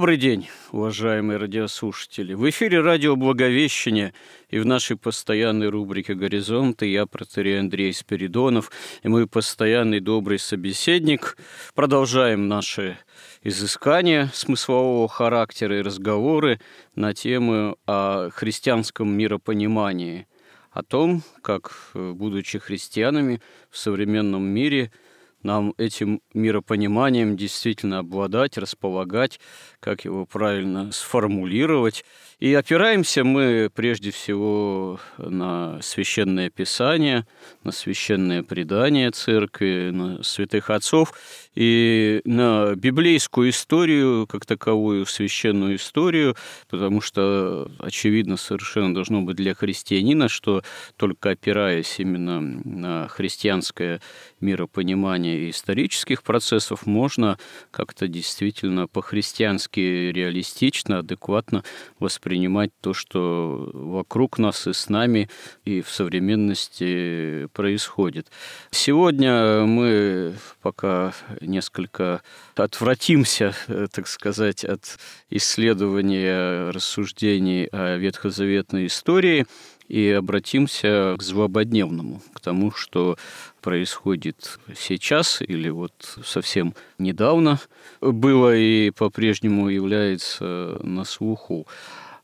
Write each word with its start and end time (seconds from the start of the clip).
Добрый 0.00 0.16
день, 0.16 0.48
уважаемые 0.72 1.36
радиослушатели. 1.36 2.32
В 2.32 2.48
эфире 2.48 2.80
радио 2.80 3.16
«Благовещение» 3.16 4.14
и 4.48 4.58
в 4.58 4.64
нашей 4.64 4.96
постоянной 4.96 5.68
рубрике 5.68 6.14
«Горизонты» 6.14 6.86
я, 6.86 7.04
протерей 7.04 7.60
Андрей 7.60 7.92
Спиридонов, 7.92 8.72
и 9.02 9.08
мой 9.08 9.26
постоянный 9.26 10.00
добрый 10.00 10.38
собеседник. 10.38 11.36
Продолжаем 11.74 12.48
наши 12.48 12.96
изыскания 13.42 14.30
смыслового 14.32 15.06
характера 15.06 15.78
и 15.78 15.82
разговоры 15.82 16.62
на 16.94 17.12
тему 17.12 17.76
о 17.86 18.30
христианском 18.30 19.12
миропонимании, 19.12 20.26
о 20.70 20.82
том, 20.82 21.22
как, 21.42 21.90
будучи 21.92 22.58
христианами 22.58 23.42
в 23.68 23.76
современном 23.76 24.44
мире– 24.44 24.92
нам 25.42 25.74
этим 25.78 26.20
миропониманием 26.34 27.36
действительно 27.36 28.00
обладать, 28.00 28.58
располагать, 28.58 29.40
как 29.80 30.04
его 30.04 30.26
правильно 30.26 30.92
сформулировать. 30.92 32.04
И 32.38 32.54
опираемся 32.54 33.24
мы 33.24 33.70
прежде 33.74 34.10
всего 34.10 35.00
на 35.18 35.80
священное 35.82 36.50
писание, 36.50 37.26
на 37.64 37.72
священное 37.72 38.42
предание 38.42 39.10
церкви, 39.10 39.90
на 39.90 40.22
святых 40.22 40.70
отцов 40.70 41.12
и 41.54 42.20
на 42.24 42.74
библейскую 42.74 43.50
историю 43.50 44.26
как 44.26 44.46
таковую, 44.46 45.06
священную 45.06 45.76
историю, 45.76 46.36
потому 46.68 47.00
что 47.00 47.70
очевидно 47.78 48.36
совершенно 48.36 48.94
должно 48.94 49.22
быть 49.22 49.36
для 49.36 49.54
христианина, 49.54 50.28
что 50.28 50.62
только 50.96 51.30
опираясь 51.30 51.98
именно 51.98 52.40
на 52.40 53.08
христианское 53.08 54.00
миропонимание 54.40 55.50
исторических 55.50 56.22
процессов, 56.22 56.86
можно 56.86 57.38
как-то 57.70 58.06
действительно 58.08 58.86
по-христиански 58.86 59.80
реалистично, 59.80 60.98
адекватно 60.98 61.64
воспринимать 61.98 62.70
то, 62.80 62.94
что 62.94 63.70
вокруг 63.72 64.38
нас 64.38 64.66
и 64.66 64.72
с 64.72 64.88
нами, 64.88 65.28
и 65.64 65.82
в 65.82 65.90
современности 65.90 67.46
происходит. 67.52 68.28
Сегодня 68.70 69.64
мы 69.66 70.34
пока 70.62 71.12
несколько 71.40 72.22
отвратимся, 72.54 73.54
э, 73.68 73.86
так 73.90 74.06
сказать, 74.06 74.64
от 74.64 74.98
исследования 75.30 76.70
рассуждений 76.70 77.66
о 77.66 77.96
ветхозаветной 77.96 78.86
истории 78.86 79.46
и 79.88 80.08
обратимся 80.10 81.16
к 81.18 81.22
злободневному, 81.22 82.22
к 82.32 82.40
тому, 82.40 82.70
что 82.70 83.16
происходит 83.60 84.60
сейчас 84.76 85.42
или 85.42 85.68
вот 85.68 85.92
совсем 86.24 86.74
недавно 86.98 87.58
было 88.00 88.54
и 88.54 88.90
по-прежнему 88.90 89.68
является 89.68 90.78
на 90.82 91.04
слуху. 91.04 91.66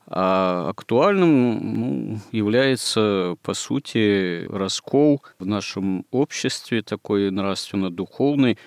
А 0.09 0.69
актуальным 0.69 1.73
ну, 1.73 2.19
является, 2.31 3.35
по 3.41 3.53
сути, 3.53 4.47
раскол 4.49 5.21
в 5.37 5.45
нашем 5.45 6.05
обществе, 6.11 6.81
такой 6.81 7.29
нравственно-духовный, 7.29 8.57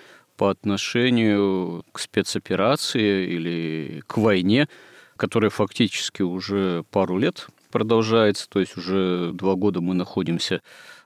по 0.41 0.49
отношению 0.49 1.85
к 1.91 1.99
спецоперации 1.99 3.27
или 3.27 4.01
к 4.07 4.17
войне, 4.17 4.67
которая 5.15 5.51
фактически 5.51 6.23
уже 6.23 6.83
пару 6.89 7.19
лет 7.19 7.45
продолжается, 7.69 8.49
то 8.49 8.59
есть 8.59 8.75
уже 8.75 9.33
два 9.33 9.53
года 9.53 9.81
мы 9.81 9.93
находимся 9.93 10.63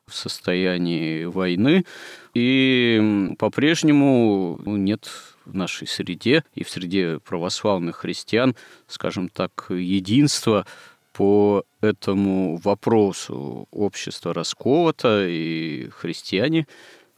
в 0.08 0.16
состоянии 0.16 1.26
войны, 1.26 1.84
и 2.34 3.36
по-прежнему 3.38 4.58
ну, 4.64 4.78
нет 4.78 5.10
в 5.44 5.54
нашей 5.54 5.86
среде 5.86 6.46
и 6.54 6.64
в 6.64 6.70
среде 6.70 7.20
православных 7.20 7.98
христиан, 7.98 8.56
скажем 8.88 9.28
так, 9.28 9.66
единства 9.68 10.66
по 11.12 11.66
этому 11.82 12.56
вопросу. 12.64 13.68
Общество 13.72 14.34
расколото, 14.34 15.28
и 15.28 15.90
христиане 15.90 16.68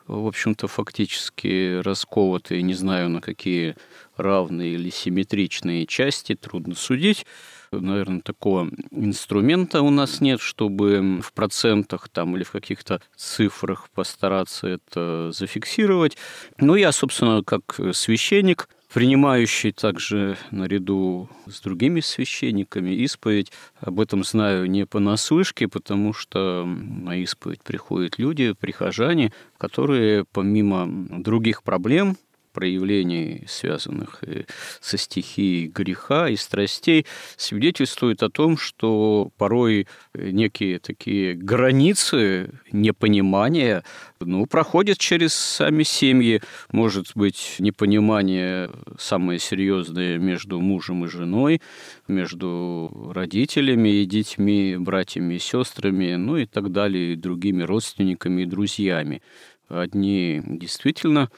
в 0.08 0.28
общем-то, 0.28 0.68
фактически 0.68 1.80
расковаты, 1.82 2.62
не 2.62 2.74
знаю, 2.74 3.10
на 3.10 3.22
какие 3.22 3.76
равные 4.16 4.74
или 4.74 4.90
симметричные 4.90 5.86
части, 5.86 6.36
трудно 6.36 6.76
судить. 6.76 7.26
Наверное, 7.72 8.22
такого 8.22 8.70
инструмента 8.92 9.82
у 9.82 9.90
нас 9.90 10.22
нет, 10.22 10.40
чтобы 10.40 11.20
в 11.22 11.34
процентах 11.34 12.08
там 12.10 12.36
или 12.38 12.44
в 12.44 12.52
каких-то 12.52 13.02
цифрах 13.16 13.90
постараться 13.90 14.68
это 14.68 15.32
зафиксировать. 15.34 16.18
Но 16.58 16.76
я, 16.78 16.92
собственно, 16.92 17.44
как 17.44 17.80
священник, 17.94 18.70
принимающий 18.94 19.72
также 19.72 20.38
наряду 20.52 21.30
с 21.46 21.62
другими 21.62 22.00
священниками 22.00 22.92
исповедь. 22.92 23.52
Об 23.80 24.00
этом 24.00 24.24
знаю 24.24 24.70
не 24.70 24.86
понаслышке, 24.86 25.68
потому 25.68 26.14
что 26.14 26.66
на 26.66 27.18
исповедь 27.18 27.64
приходят 27.64 28.18
люди, 28.18 28.54
прихожане, 28.54 29.34
которые 29.58 30.26
помимо 30.32 30.88
других 31.22 31.64
проблем, 31.64 32.18
проявлений, 32.58 33.44
связанных 33.48 34.24
со 34.82 34.98
стихией 34.98 35.68
греха 35.68 36.28
и 36.28 36.36
страстей, 36.36 37.06
свидетельствует 37.36 38.24
о 38.24 38.32
том, 38.32 38.58
что 38.58 39.30
порой 39.38 39.86
некие 40.16 40.80
такие 40.80 41.36
границы 41.36 42.50
непонимания 42.72 43.84
ну, 44.20 44.48
проходят 44.48 44.98
через 44.98 45.36
сами 45.36 45.84
семьи. 45.84 46.42
Может 46.72 47.12
быть, 47.14 47.58
непонимание 47.60 48.72
самое 48.98 49.38
серьезное 49.38 50.18
между 50.18 50.60
мужем 50.60 51.06
и 51.06 51.10
женой, 51.10 51.62
между 52.08 53.12
родителями 53.14 54.02
и 54.02 54.06
детьми, 54.06 54.78
братьями 54.80 55.36
и 55.36 55.40
сестрами, 55.40 56.16
ну 56.16 56.38
и 56.38 56.48
так 56.48 56.72
далее, 56.72 57.14
и 57.14 57.16
другими 57.16 57.62
родственниками 57.62 58.42
и 58.42 58.46
друзьями. 58.46 59.22
Одни 59.70 60.42
действительно 60.46 61.30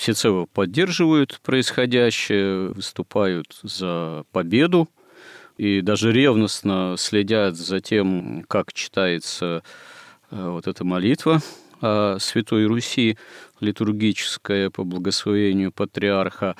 всецело 0.00 0.46
поддерживают 0.46 1.40
происходящее, 1.42 2.68
выступают 2.68 3.60
за 3.62 4.24
победу 4.32 4.88
и 5.58 5.82
даже 5.82 6.10
ревностно 6.10 6.94
следят 6.96 7.54
за 7.54 7.80
тем, 7.80 8.46
как 8.48 8.72
читается 8.72 9.62
э, 10.30 10.48
вот 10.48 10.66
эта 10.66 10.86
молитва 10.86 11.42
о 11.82 12.16
Святой 12.18 12.64
Руси, 12.64 13.18
литургическая 13.60 14.70
по 14.70 14.84
благословению 14.84 15.70
патриарха, 15.70 16.56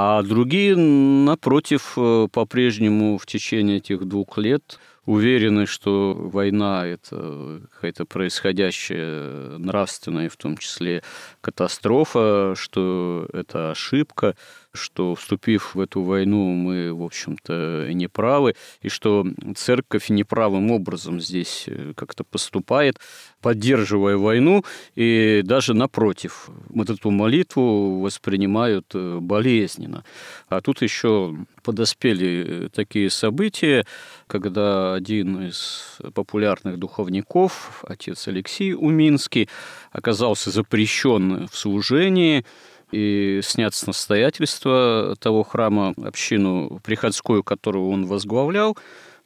а 0.00 0.22
другие, 0.22 0.76
напротив, 0.76 1.94
э, 1.96 2.28
по-прежнему 2.30 3.18
в 3.18 3.26
течение 3.26 3.78
этих 3.78 4.04
двух 4.04 4.38
лет 4.38 4.78
уверены, 5.06 5.66
что 5.66 6.14
война– 6.14 6.86
это 6.86 7.62
какая-то 7.72 8.04
происходящая 8.04 9.58
нравственная, 9.58 10.28
в 10.28 10.36
том 10.36 10.56
числе 10.56 11.02
катастрофа, 11.40 12.54
что 12.56 13.28
это 13.32 13.72
ошибка, 13.72 14.36
что, 14.74 15.14
вступив 15.14 15.74
в 15.74 15.80
эту 15.80 16.02
войну, 16.02 16.52
мы, 16.54 16.92
в 16.94 17.02
общем-то, 17.02 17.88
не 17.92 18.08
правы, 18.08 18.54
и 18.82 18.88
что 18.88 19.26
церковь 19.56 20.08
неправым 20.10 20.70
образом 20.70 21.20
здесь 21.20 21.64
э, 21.66 21.92
как-то 21.96 22.24
поступает, 22.24 22.98
поддерживая 23.40 24.16
войну, 24.16 24.64
и 24.94 25.42
даже 25.44 25.74
напротив, 25.74 26.48
вот 26.68 26.90
эту 26.90 27.10
молитву 27.10 28.00
воспринимают 28.00 28.86
э, 28.94 29.18
болезненно. 29.20 30.04
А 30.48 30.60
тут 30.60 30.82
еще 30.82 31.34
подоспели 31.62 32.44
э, 32.46 32.68
такие 32.68 33.10
события, 33.10 33.86
когда 34.26 34.94
один 34.94 35.48
из 35.48 35.98
популярных 36.14 36.78
духовников, 36.78 37.84
отец 37.86 38.28
Алексей 38.28 38.74
Уминский, 38.74 39.48
оказался 39.92 40.50
запрещен 40.50 41.48
в 41.48 41.56
служении, 41.56 42.44
и 42.90 43.40
снят 43.42 43.74
с 43.74 43.86
настоятельства 43.86 45.14
того 45.20 45.42
храма, 45.42 45.94
общину 46.02 46.80
приходскую, 46.84 47.42
которую 47.42 47.88
он 47.88 48.06
возглавлял, 48.06 48.76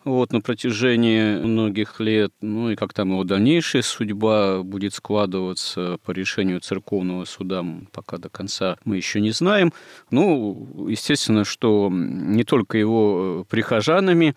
вот, 0.05 0.33
на 0.33 0.41
протяжении 0.41 1.37
многих 1.37 2.01
лет, 2.01 2.33
ну 2.41 2.71
и 2.71 2.75
как 2.75 2.93
там 2.93 3.11
его 3.11 3.23
дальнейшая 3.23 3.83
судьба 3.83 4.63
будет 4.63 4.95
складываться 4.95 5.99
по 6.05 6.11
решению 6.11 6.61
церковного 6.61 7.25
суда, 7.25 7.65
пока 7.93 8.19
до 8.19 8.29
конца 8.29 8.79
мы 8.85 8.97
еще 8.97 9.21
не 9.21 9.31
знаем. 9.31 9.73
Ну, 10.11 10.87
естественно, 10.89 11.45
что 11.45 11.89
не 11.93 12.43
только 12.43 12.79
его 12.79 13.47
прихожанами 13.49 14.35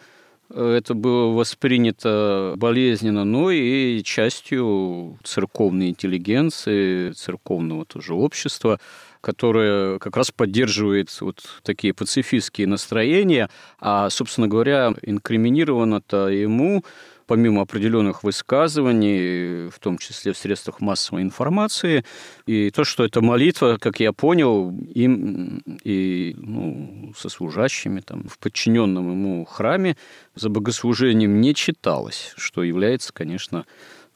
это 0.54 0.94
было 0.94 1.33
воспринято 1.33 2.54
болезненно, 2.57 3.24
но 3.25 3.50
и 3.50 4.04
частью 4.04 5.18
церковной 5.24 5.89
интеллигенции, 5.89 7.12
церковного 7.13 7.86
тоже 7.86 8.13
общества, 8.13 8.80
которое 9.25 9.98
как 9.98 10.16
раз 10.18 10.30
поддерживает 10.30 11.10
вот 11.19 11.42
такие 11.63 11.95
пацифистские 11.95 12.68
настроения, 12.68 13.50
а, 13.80 14.12
собственно 14.12 14.48
говоря, 14.48 14.94
инкриминировано-то 15.01 16.27
ему 16.27 16.83
помимо 17.25 17.63
определенных 17.63 18.24
высказываний, 18.24 19.68
в 19.69 19.80
том 19.80 19.98
числе 19.98 20.31
в 20.31 20.38
средствах 20.38 20.80
массовой 20.80 21.24
информации, 21.24 22.06
и 22.45 22.69
то, 22.69 22.83
что 22.83 23.04
эта 23.04 23.19
молитва, 23.19 23.77
как 23.81 24.00
я 24.00 24.13
понял, 24.13 24.69
им 24.94 25.63
и 25.83 26.36
ну, 26.38 27.12
со 27.18 27.30
служащими 27.30 28.01
там, 28.01 28.28
в 28.30 28.38
подчиненном 28.38 29.10
ему 29.10 29.44
храме 29.45 29.98
за 30.36 30.50
богослужением 30.50 31.42
не 31.42 31.56
читалось, 31.56 32.31
что 32.38 32.62
является, 32.62 33.12
конечно, 33.12 33.66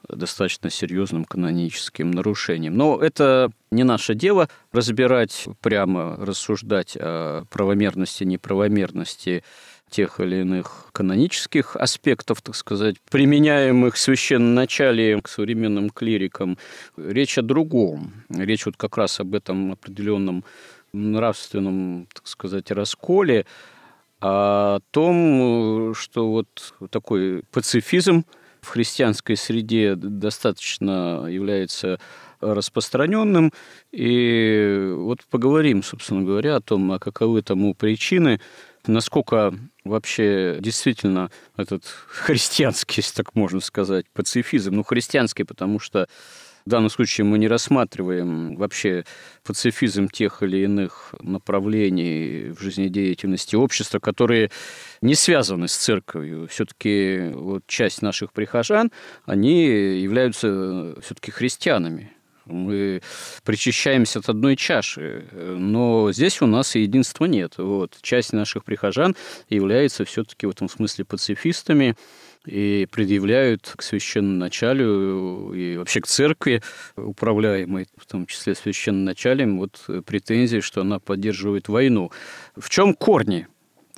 достаточно 0.08 0.70
серьезным 0.70 1.24
каноническим 1.24 2.10
нарушением. 2.10 2.76
Но 2.76 3.00
это 3.00 3.50
не 3.70 3.84
наше 3.84 4.14
дело 4.14 4.48
разбирать, 4.72 5.46
прямо 5.60 6.16
рассуждать 6.16 6.96
о 6.96 7.44
правомерности, 7.50 8.24
неправомерности 8.24 9.44
тех 9.90 10.20
или 10.20 10.36
иных 10.42 10.88
канонических 10.92 11.76
аспектов, 11.76 12.42
так 12.42 12.54
сказать, 12.54 12.96
применяемых 13.10 13.96
священноначалием 13.96 15.20
к 15.20 15.28
современным 15.28 15.90
клирикам. 15.90 16.58
Речь 16.96 17.38
о 17.38 17.42
другом. 17.42 18.12
Речь 18.30 18.66
вот 18.66 18.76
как 18.76 18.96
раз 18.96 19.18
об 19.20 19.34
этом 19.34 19.72
определенном 19.72 20.44
нравственном, 20.92 22.06
так 22.12 22.26
сказать, 22.26 22.70
расколе, 22.70 23.46
о 24.20 24.80
том, 24.90 25.94
что 25.94 26.30
вот 26.30 26.74
такой 26.90 27.42
пацифизм 27.50 28.24
в 28.62 28.68
христианской 28.68 29.36
среде 29.36 29.94
достаточно 29.94 31.26
является 31.26 31.98
распространенным. 32.40 33.52
И 33.92 34.92
вот 34.96 35.20
поговорим, 35.30 35.82
собственно 35.82 36.22
говоря, 36.22 36.56
о 36.56 36.60
том, 36.60 36.90
а 36.92 36.98
каковы 36.98 37.42
тому 37.42 37.74
причины, 37.74 38.40
насколько 38.86 39.54
вообще 39.84 40.58
действительно 40.60 41.30
этот 41.56 41.84
христианский, 42.08 43.00
если 43.00 43.14
так 43.14 43.34
можно 43.34 43.60
сказать, 43.60 44.06
пацифизм, 44.12 44.74
ну, 44.76 44.84
христианский, 44.84 45.44
потому 45.44 45.78
что 45.78 46.08
в 46.66 46.70
данном 46.70 46.90
случае 46.90 47.24
мы 47.24 47.38
не 47.38 47.48
рассматриваем 47.48 48.56
вообще 48.56 49.04
пацифизм 49.44 50.08
тех 50.08 50.42
или 50.42 50.58
иных 50.58 51.14
направлений 51.20 52.50
в 52.50 52.60
жизнедеятельности 52.60 53.56
общества, 53.56 53.98
которые 53.98 54.50
не 55.00 55.14
связаны 55.14 55.68
с 55.68 55.76
церковью. 55.76 56.48
Все-таки 56.48 57.30
вот 57.34 57.66
часть 57.66 58.02
наших 58.02 58.32
прихожан, 58.32 58.90
они 59.24 59.64
являются 59.64 60.94
все-таки 61.02 61.30
христианами 61.30 62.12
мы 62.50 63.00
причащаемся 63.44 64.18
от 64.18 64.28
одной 64.28 64.56
чаши, 64.56 65.24
но 65.32 66.12
здесь 66.12 66.42
у 66.42 66.46
нас 66.46 66.74
единства 66.74 67.24
нет. 67.24 67.54
Вот. 67.58 67.96
Часть 68.02 68.32
наших 68.32 68.64
прихожан 68.64 69.16
является 69.48 70.04
все-таки 70.04 70.46
в 70.46 70.50
этом 70.50 70.68
смысле 70.68 71.04
пацифистами 71.04 71.96
и 72.46 72.86
предъявляют 72.90 73.72
к 73.76 73.82
священному 73.82 74.38
началу 74.38 75.52
и 75.52 75.76
вообще 75.76 76.00
к 76.00 76.06
церкви, 76.06 76.62
управляемой 76.96 77.86
в 77.96 78.06
том 78.06 78.26
числе 78.26 78.54
священным 78.54 79.04
началем, 79.04 79.58
вот 79.58 79.84
претензии, 80.06 80.60
что 80.60 80.80
она 80.80 80.98
поддерживает 80.98 81.68
войну. 81.68 82.10
В 82.56 82.70
чем 82.70 82.94
корни 82.94 83.46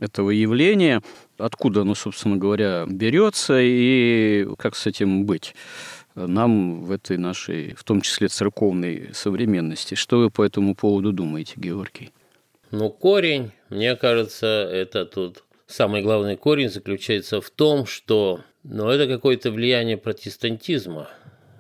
этого 0.01 0.31
явления, 0.31 1.03
откуда 1.39 1.83
оно, 1.83 1.95
собственно 1.95 2.37
говоря, 2.37 2.85
берется 2.89 3.59
и 3.61 4.47
как 4.59 4.75
с 4.75 4.87
этим 4.87 5.25
быть? 5.25 5.55
нам 6.15 6.83
в 6.85 6.91
этой 6.91 7.17
нашей, 7.17 7.75
в 7.75 7.85
том 7.85 8.01
числе 8.01 8.29
церковной 8.29 9.11
современности. 9.15 9.95
Что 9.95 10.19
вы 10.19 10.31
по 10.31 10.43
этому 10.43 10.75
поводу 10.75 11.13
думаете, 11.13 11.55
Георгий? 11.57 12.13
Ну, 12.71 12.91
корень, 12.91 13.53
мне 13.71 13.97
кажется, 13.97 14.47
это 14.47 15.05
тут 15.05 15.45
самый 15.73 16.03
главный 16.03 16.37
корень 16.37 16.69
заключается 16.69 17.41
в 17.41 17.51
том, 17.51 17.87
что 17.87 18.41
ну, 18.63 18.89
это 18.89 19.07
какое-то 19.07 19.51
влияние 19.51 19.97
протестантизма, 19.97 21.09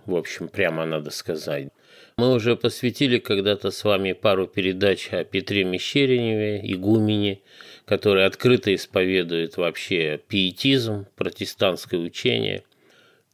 в 0.06 0.14
общем, 0.14 0.48
прямо 0.48 0.84
надо 0.84 1.10
сказать. 1.10 1.68
Мы 2.16 2.32
уже 2.34 2.56
посвятили 2.56 3.18
когда-то 3.18 3.70
с 3.70 3.84
вами 3.84 4.12
пару 4.12 4.46
передач 4.46 5.08
о 5.12 5.24
Петре 5.24 5.64
Мещериневе, 5.64 6.60
игумене, 6.62 7.40
который 7.86 8.26
открыто 8.26 8.74
исповедует 8.74 9.56
вообще 9.56 10.20
пиетизм, 10.28 11.06
протестантское 11.16 12.00
учение– 12.00 12.64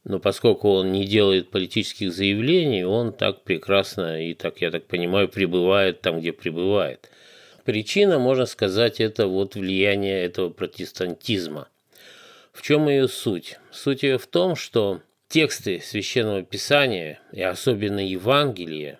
но 0.05 0.19
поскольку 0.19 0.69
он 0.69 0.91
не 0.91 1.05
делает 1.05 1.51
политических 1.51 2.11
заявлений, 2.11 2.83
он 2.83 3.13
так 3.13 3.43
прекрасно 3.43 4.23
и, 4.23 4.33
так 4.33 4.61
я 4.61 4.71
так 4.71 4.85
понимаю, 4.85 5.27
пребывает 5.27 6.01
там, 6.01 6.19
где 6.19 6.31
пребывает. 6.31 7.11
Причина, 7.63 8.19
можно 8.19 8.45
сказать, 8.45 8.99
это 8.99 9.27
вот 9.27 9.55
влияние 9.55 10.23
этого 10.23 10.49
протестантизма. 10.49 11.67
В 12.53 12.61
чем 12.61 12.89
ее 12.89 13.07
суть? 13.07 13.59
Суть 13.71 14.03
ее 14.03 14.17
в 14.17 14.27
том, 14.27 14.55
что 14.55 15.01
тексты 15.27 15.79
Священного 15.79 16.43
Писания, 16.43 17.19
и 17.31 17.41
особенно 17.41 17.99
Евангелие, 17.99 18.99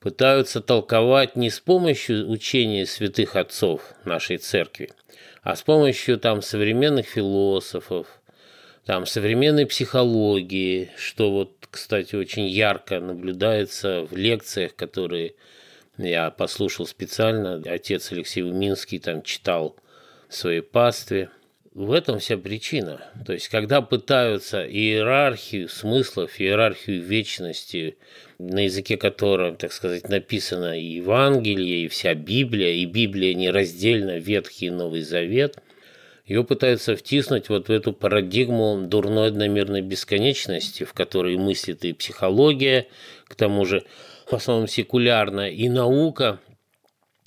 пытаются 0.00 0.60
толковать 0.60 1.36
не 1.36 1.48
с 1.48 1.60
помощью 1.60 2.28
учения 2.28 2.84
святых 2.84 3.36
отцов 3.36 3.94
нашей 4.04 4.36
церкви, 4.36 4.90
а 5.42 5.56
с 5.56 5.62
помощью 5.62 6.18
там 6.18 6.42
современных 6.42 7.06
философов, 7.06 8.20
там, 8.84 9.06
современной 9.06 9.64
психологии, 9.64 10.90
что 10.98 11.30
вот, 11.30 11.52
кстати, 11.70 12.16
очень 12.16 12.46
ярко 12.46 13.00
наблюдается 13.00 14.02
в 14.02 14.14
лекциях, 14.14 14.76
которые 14.76 15.36
я 15.98 16.30
послушал 16.30 16.86
специально. 16.86 17.62
Отец 17.66 18.12
Алексей 18.12 18.42
Уминский 18.42 18.98
там 18.98 19.22
читал 19.22 19.76
в 20.28 20.34
своей 20.34 20.62
пастве. 20.62 21.30
В 21.72 21.90
этом 21.90 22.20
вся 22.20 22.36
причина. 22.36 23.00
То 23.26 23.32
есть, 23.32 23.48
когда 23.48 23.80
пытаются 23.82 24.64
иерархию 24.64 25.68
смыслов, 25.68 26.40
иерархию 26.40 27.02
вечности, 27.02 27.96
на 28.38 28.64
языке 28.64 28.96
которого, 28.96 29.56
так 29.56 29.72
сказать, 29.72 30.08
написано 30.08 30.78
и 30.78 30.84
Евангелие, 30.84 31.84
и 31.84 31.88
вся 31.88 32.14
Библия, 32.14 32.74
и 32.74 32.84
Библия 32.84 33.34
нераздельно 33.34 34.18
Ветхий 34.18 34.66
и 34.66 34.70
Новый 34.70 35.02
Завет– 35.02 35.58
ее 36.26 36.42
пытаются 36.42 36.96
втиснуть 36.96 37.50
вот 37.50 37.68
в 37.68 37.70
эту 37.70 37.92
парадигму 37.92 38.86
дурной 38.86 39.28
одномерной 39.28 39.82
бесконечности, 39.82 40.84
в 40.84 40.94
которой 40.94 41.36
мыслит 41.36 41.84
и 41.84 41.92
психология, 41.92 42.86
к 43.28 43.34
тому 43.34 43.66
же 43.66 43.84
в 44.26 44.32
основном 44.32 44.68
секулярная, 44.68 45.50
и 45.50 45.68
наука 45.68 46.40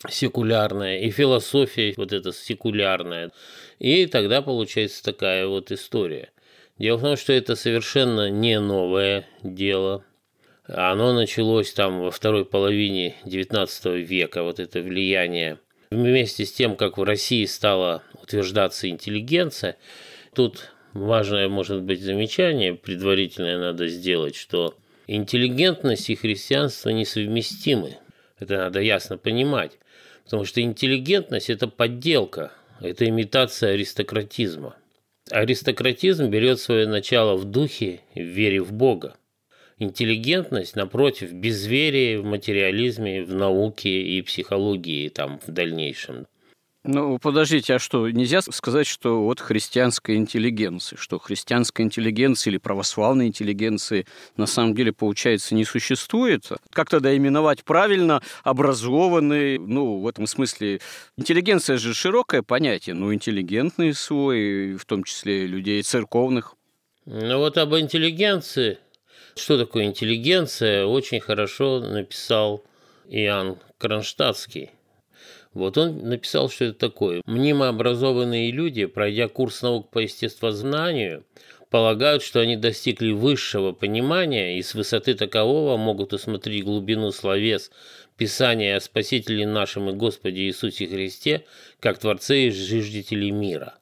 секулярная, 0.07 0.99
и 0.99 1.09
философия 1.09 1.93
вот 1.97 2.13
эта 2.13 2.31
секулярная. 2.31 3.31
И 3.79 4.05
тогда 4.05 4.41
получается 4.41 5.03
такая 5.03 5.47
вот 5.47 5.71
история. 5.71 6.31
Дело 6.77 6.97
в 6.97 7.01
том, 7.01 7.17
что 7.17 7.33
это 7.33 7.55
совершенно 7.55 8.29
не 8.29 8.59
новое 8.59 9.27
дело. 9.41 10.03
Оно 10.67 11.13
началось 11.13 11.73
там 11.73 12.01
во 12.01 12.11
второй 12.11 12.45
половине 12.45 13.15
XIX 13.25 14.01
века, 14.01 14.43
вот 14.43 14.59
это 14.59 14.81
влияние 14.81 15.59
Вместе 15.89 16.45
с 16.45 16.51
тем, 16.51 16.75
как 16.75 16.97
в 16.97 17.03
России 17.03 17.45
стала 17.45 18.03
утверждаться 18.21 18.89
интеллигенция, 18.89 19.77
тут 20.35 20.71
важное, 20.93 21.47
может 21.47 21.81
быть, 21.81 22.01
замечание 22.01 22.73
предварительное 22.73 23.57
надо 23.57 23.87
сделать, 23.87 24.35
что 24.35 24.75
интеллигентность 25.07 26.09
и 26.09 26.15
христианство 26.15 26.89
несовместимы. 26.89 27.97
Это 28.39 28.57
надо 28.57 28.81
ясно 28.81 29.17
понимать. 29.17 29.79
Потому 30.25 30.45
что 30.45 30.61
интеллигентность– 30.61 31.49
это 31.49 31.67
подделка, 31.67 32.51
это 32.81 33.07
имитация 33.07 33.73
аристократизма. 33.73 34.75
Аристократизм 35.31 36.29
берет 36.29 36.59
свое 36.59 36.87
начало 36.87 37.35
в 37.35 37.45
духе 37.45 38.01
в 38.13 38.19
вере 38.19 38.61
в 38.61 38.73
Бога. 38.73 39.15
Интеллигентность, 39.79 40.75
напротив, 40.75 41.31
безверие 41.33 42.19
в 42.19 42.25
материализме, 42.25 43.23
в 43.23 43.33
науке 43.33 44.01
и 44.01 44.21
психологии 44.21 45.07
там 45.09 45.39
в 45.45 45.51
дальнейшем. 45.51 46.27
Ну, 46.87 47.19
подождите, 47.19 47.75
а 47.75 47.79
что, 47.79 48.09
нельзя 48.09 48.41
сказать, 48.41 48.87
что 48.87 49.21
вот 49.21 49.41
христианская 49.41 50.15
интеллигенция, 50.15 50.95
что 50.97 51.19
христианская 51.19 51.83
интеллигенция 51.83 52.51
или 52.51 52.57
православной 52.59 53.27
интеллигенции 53.27 54.05
на 54.37 54.45
самом 54.45 54.73
деле, 54.73 54.93
получается, 54.93 55.53
не 55.53 55.65
существует? 55.65 56.49
Как 56.71 56.89
тогда 56.89 57.15
именовать 57.15 57.65
правильно 57.65 58.21
образованный, 58.45 59.59
ну, 59.59 59.99
в 59.99 60.07
этом 60.07 60.27
смысле, 60.27 60.79
интеллигенция 61.17 61.77
же 61.77 61.93
широкое 61.93 62.41
понятие, 62.41 62.95
но 62.95 63.13
интеллигентный 63.13 63.93
свой, 63.93 64.75
в 64.75 64.85
том 64.85 65.03
числе 65.03 65.45
людей 65.45 65.83
церковных. 65.83 66.55
Ну 67.05 67.37
вот 67.39 67.57
об 67.57 67.75
интеллигенции, 67.75 68.77
что 69.35 69.57
такое 69.57 69.83
интеллигенция, 69.83 70.85
очень 70.85 71.19
хорошо 71.19 71.81
написал 71.81 72.63
Иоанн 73.09 73.57
Кронштадтский. 73.77 74.71
Вот 75.57 75.77
он 75.77 76.07
написал, 76.07 76.49
что 76.49 76.65
это 76.65 76.77
такое. 76.77 77.21
Мнимо 77.25 77.67
образованные 77.67 78.51
люди, 78.51 78.85
пройдя 78.85 79.27
курс 79.27 79.61
наук 79.61 79.89
по 79.89 79.99
естествознанию, 79.99 81.25
полагают, 81.69 82.23
что 82.23 82.39
они 82.39 82.55
достигли 82.55 83.11
высшего 83.11 83.71
понимания 83.71 84.57
и 84.57 84.61
с 84.61 84.73
высоты 84.73 85.15
такового 85.15 85.77
могут 85.77 86.13
усмотреть 86.13 86.63
глубину 86.63 87.11
словес 87.11 87.71
Писания 88.17 88.77
о 88.77 88.81
Спасителе 88.81 89.45
нашем 89.45 89.89
и 89.89 89.93
Господе 89.93 90.43
Иисусе 90.43 90.87
Христе, 90.87 91.45
как 91.79 91.99
Творце 91.99 92.47
и 92.47 92.51
Жиждителе 92.51 93.31
мира. 93.31 93.75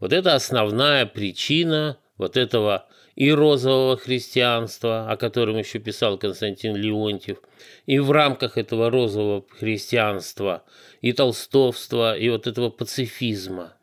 Вот 0.00 0.12
это 0.12 0.34
основная 0.34 1.06
причина 1.06 1.96
вот 2.18 2.36
этого 2.36 2.88
и 3.16 3.30
розового 3.30 3.96
христианства, 3.96 5.10
о 5.10 5.16
котором 5.16 5.56
еще 5.56 5.78
писал 5.78 6.18
Константин 6.18 6.74
Леонтьев, 6.74 7.38
и 7.86 7.98
в 7.98 8.10
рамках 8.10 8.58
этого 8.58 8.90
розового 8.90 9.44
христианства, 9.48 10.64
и 11.00 11.12
толстовства, 11.12 12.16
и 12.16 12.28
вот 12.28 12.46
этого 12.46 12.70
пацифизма. 12.70 13.74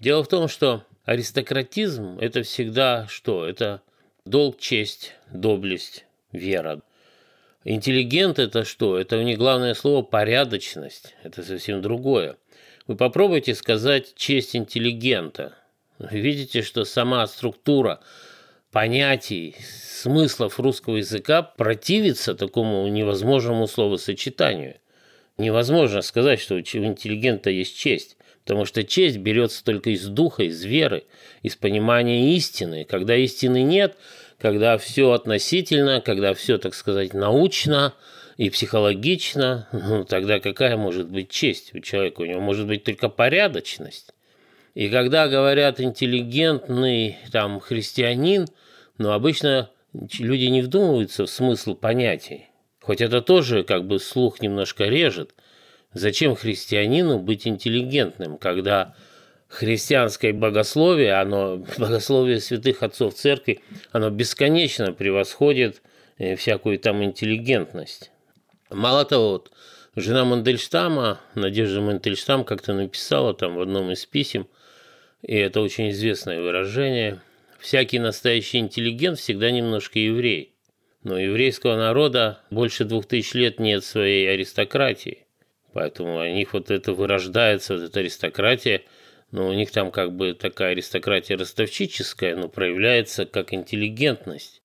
Дело 0.00 0.22
в 0.22 0.28
том, 0.28 0.48
что 0.48 0.84
аристократизм– 1.04 2.18
это 2.20 2.42
всегда 2.42 3.06
что? 3.08 3.46
Это 3.46 3.80
долг, 4.24 4.58
честь, 4.58 5.14
доблесть, 5.32 6.04
вера. 6.32 6.82
Интеллигент– 7.64 8.38
это 8.40 8.64
что? 8.64 8.98
Это 8.98 9.16
у 9.18 9.22
них 9.22 9.38
главное 9.38 9.74
слово 9.74 10.02
«порядочность». 10.02 11.14
Это 11.22 11.42
совсем 11.42 11.80
другое. 11.80 12.36
Вы 12.88 12.96
попробуйте 12.96 13.54
сказать 13.54 14.14
«честь 14.16 14.56
интеллигента». 14.56 15.54
Видите, 15.98 16.62
что 16.62 16.84
сама 16.84 17.26
структура– 17.28 18.00
понятий, 18.72 19.54
смыслов 19.60 20.58
русского 20.58 20.96
языка 20.96 21.42
противится 21.42 22.34
такому 22.34 22.88
невозможному 22.88 23.68
словосочетанию. 23.68 24.76
Невозможно 25.38 26.00
сказать, 26.02 26.40
что 26.40 26.54
у 26.54 26.58
интеллигента 26.58 27.50
есть 27.50 27.76
честь, 27.76 28.16
потому 28.44 28.64
что 28.64 28.82
честь 28.82 29.18
берется 29.18 29.62
только 29.62 29.90
из 29.90 30.06
духа, 30.06 30.44
из 30.44 30.64
веры, 30.64 31.04
из 31.42 31.54
понимания 31.54 32.34
истины. 32.34 32.84
Когда 32.84 33.14
истины 33.14 33.62
нет, 33.62 33.96
когда 34.38 34.78
все 34.78 35.12
относительно, 35.12 36.00
когда 36.00 36.34
все, 36.34 36.58
так 36.58 36.74
сказать, 36.74 37.12
научно 37.12 37.94
и 38.38 38.48
психологично, 38.48 39.68
ну, 39.72 40.04
тогда 40.04 40.40
какая 40.40 40.76
может 40.76 41.08
быть 41.08 41.30
честь 41.30 41.74
у 41.74 41.80
человека? 41.80 42.22
У 42.22 42.24
него 42.24 42.40
может 42.40 42.66
быть 42.66 42.84
только 42.84 43.08
порядочность. 43.10 44.12
И 44.74 44.88
когда 44.88 45.28
говорят 45.28 45.80
интеллигентный 45.80 47.18
там 47.30 47.60
христианин– 47.60 48.46
но 49.02 49.12
обычно 49.12 49.68
люди 49.92 50.44
не 50.44 50.62
вдумываются 50.62 51.26
в 51.26 51.30
смысл 51.30 51.74
понятий. 51.74 52.46
Хоть 52.80 53.00
это 53.00 53.20
тоже 53.20 53.64
как 53.64 53.84
бы 53.86 53.98
слух 53.98 54.40
немножко 54.40 54.84
режет. 54.84 55.34
Зачем 55.92 56.36
христианину 56.36 57.18
быть 57.18 57.46
интеллигентным, 57.46 58.38
когда 58.38 58.94
христианское 59.48 60.32
богословие, 60.32 61.14
оно, 61.14 61.64
богословие 61.78 62.40
святых 62.40 62.82
отцов 62.82 63.14
церкви, 63.14 63.60
оно 63.90 64.08
бесконечно 64.08 64.92
превосходит 64.92 65.82
э, 66.18 66.36
всякую 66.36 66.78
там 66.78 67.02
интеллигентность. 67.02 68.12
Мало 68.70 69.04
того, 69.04 69.32
вот, 69.32 69.50
жена 69.96 70.24
Мандельштама, 70.24 71.20
Надежда 71.34 71.80
Мандельштам, 71.80 72.44
как-то 72.44 72.72
написала 72.72 73.34
там 73.34 73.56
в 73.56 73.60
одном 73.60 73.90
из 73.90 74.06
писем, 74.06 74.46
и 75.22 75.34
это 75.36 75.60
очень 75.60 75.90
известное 75.90 76.40
выражение– 76.40 77.20
Всякий 77.62 78.00
настоящий 78.00 78.58
интеллигент 78.58 79.20
всегда 79.20 79.52
немножко 79.52 80.00
еврей. 80.00 80.56
Но 81.04 81.16
еврейского 81.16 81.76
народа 81.76 82.40
больше 82.50 82.84
двух 82.84 83.06
тысяч 83.06 83.34
лет 83.34 83.60
нет 83.60 83.84
своей 83.84 84.28
аристократии. 84.28 85.26
Поэтому 85.72 86.18
у 86.18 86.26
них 86.26 86.54
вот 86.54 86.72
это 86.72 86.92
вырождается, 86.92 87.74
вот 87.74 87.84
эта 87.84 88.00
аристократия, 88.00 88.82
но 89.30 89.48
у 89.48 89.52
них 89.52 89.70
там 89.70 89.92
как 89.92 90.12
бы 90.12 90.34
такая 90.34 90.72
аристократия 90.72 91.36
ростовчическая, 91.36 92.34
но 92.34 92.48
проявляется 92.48 93.26
как 93.26 93.54
интеллигентность. 93.54 94.60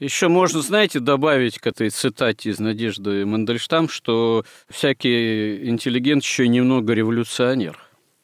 Еще 0.00 0.26
можно, 0.26 0.60
знаете, 0.60 0.98
добавить 0.98 1.58
к 1.58 1.66
этой 1.68 1.90
цитате 1.90 2.50
из 2.50 2.58
Надежды 2.58 3.24
Мандельштам, 3.26 3.88
что 3.88 4.44
всякий 4.68 5.68
интеллигент 5.68 6.24
еще 6.24 6.48
немного 6.48 6.94
революционер. 6.94 7.78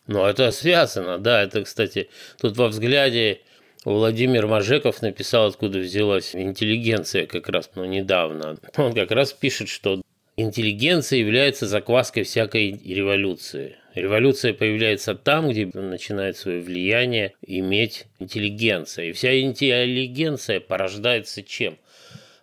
Ну, 0.08 0.24
это 0.24 0.50
связано, 0.50 1.18
да. 1.18 1.42
Это, 1.42 1.62
кстати, 1.62 2.10
тут 2.40 2.56
во 2.56 2.68
взгляде 2.68 3.42
Владимир 3.86 4.48
Мажеков 4.48 5.00
написал, 5.00 5.46
откуда 5.46 5.78
взялась 5.78 6.34
интеллигенция 6.34 7.24
как 7.26 7.48
раз 7.48 7.70
ну, 7.76 7.84
недавно. 7.84 8.58
Он 8.76 8.92
как 8.92 9.12
раз 9.12 9.32
пишет, 9.32 9.68
что 9.68 10.02
интеллигенция 10.36 11.20
является 11.20 11.68
закваской 11.68 12.24
всякой 12.24 12.80
революции. 12.84 13.76
Революция 13.94 14.54
появляется 14.54 15.14
там, 15.14 15.50
где 15.50 15.66
начинает 15.72 16.36
свое 16.36 16.60
влияние 16.62 17.34
иметь 17.46 18.06
интеллигенция. 18.18 19.04
И 19.06 19.12
вся 19.12 19.40
интеллигенция 19.40 20.58
порождается 20.58 21.44
чем? 21.44 21.78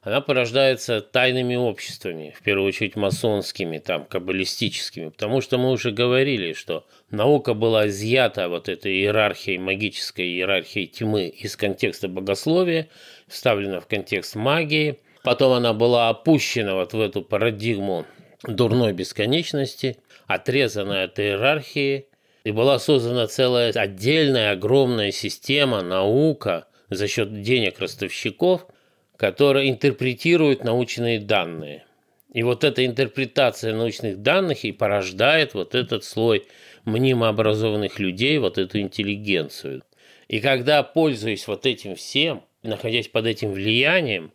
Она 0.04 0.20
порождается 0.20 1.00
тайными 1.00 1.56
обществами, 1.56 2.36
в 2.38 2.44
первую 2.44 2.68
очередь 2.68 2.98
масонскими, 2.98 3.78
там, 3.78 4.04
каббалистическими, 4.04 5.10
потому 5.10 5.40
что 5.40 5.58
мы 5.58 5.72
уже 5.72 5.92
говорили, 5.92 6.52
что 6.52 6.86
наука 7.10 7.54
была 7.54 7.88
изъята 7.88 8.50
вот 8.50 8.68
этой 8.68 8.96
иерархией, 8.96 9.60
магической 9.60 10.26
иерархией 10.26 10.88
тьмы 10.88 11.30
из 11.30 11.56
контекста 11.56 12.10
богословия, 12.10 12.90
вставлена 13.30 13.80
в 13.80 13.88
контекст 13.88 14.36
магии, 14.36 15.00
потом 15.24 15.54
она 15.54 15.72
была 15.72 16.10
опущена 16.10 16.76
вот 16.76 16.92
в 16.92 17.00
эту 17.00 17.22
парадигму 17.22 18.06
дурной 18.46 18.92
бесконечности, 18.92 19.96
отрезана 20.28 21.04
от 21.04 21.18
иерархии, 21.18 22.08
и 22.44 22.52
была 22.52 22.78
создана 22.78 23.28
целая 23.28 23.72
отдельная 23.72 24.52
огромная 24.52 25.12
система, 25.12 25.82
наука 25.82 26.68
за 26.90 27.08
счет 27.08 27.42
денег 27.42 27.80
ростовщиков– 27.80 28.68
которая 29.18 29.70
интерпретирует 29.70 30.64
научные 30.64 31.20
данные. 31.20 31.86
И 32.34 32.42
вот 32.42 32.64
эта 32.64 32.86
интерпретация 32.86 33.74
научных 33.74 34.22
данных 34.22 34.66
и 34.66 34.72
порождает 34.72 35.54
вот 35.54 35.76
этот 35.76 36.04
слой 36.04 36.48
мнимообразованных 36.86 38.00
людей, 38.00 38.38
вот 38.40 38.58
эту 38.58 38.80
интеллигенцию. 38.80 39.84
И 40.28 40.40
когда, 40.40 40.82
пользуясь 40.82 41.48
вот 41.48 41.66
этим 41.66 41.96
всем, 41.96 42.44
находясь 42.64 43.08
под 43.08 43.28
этим 43.28 43.52
влиянием, 43.52 44.32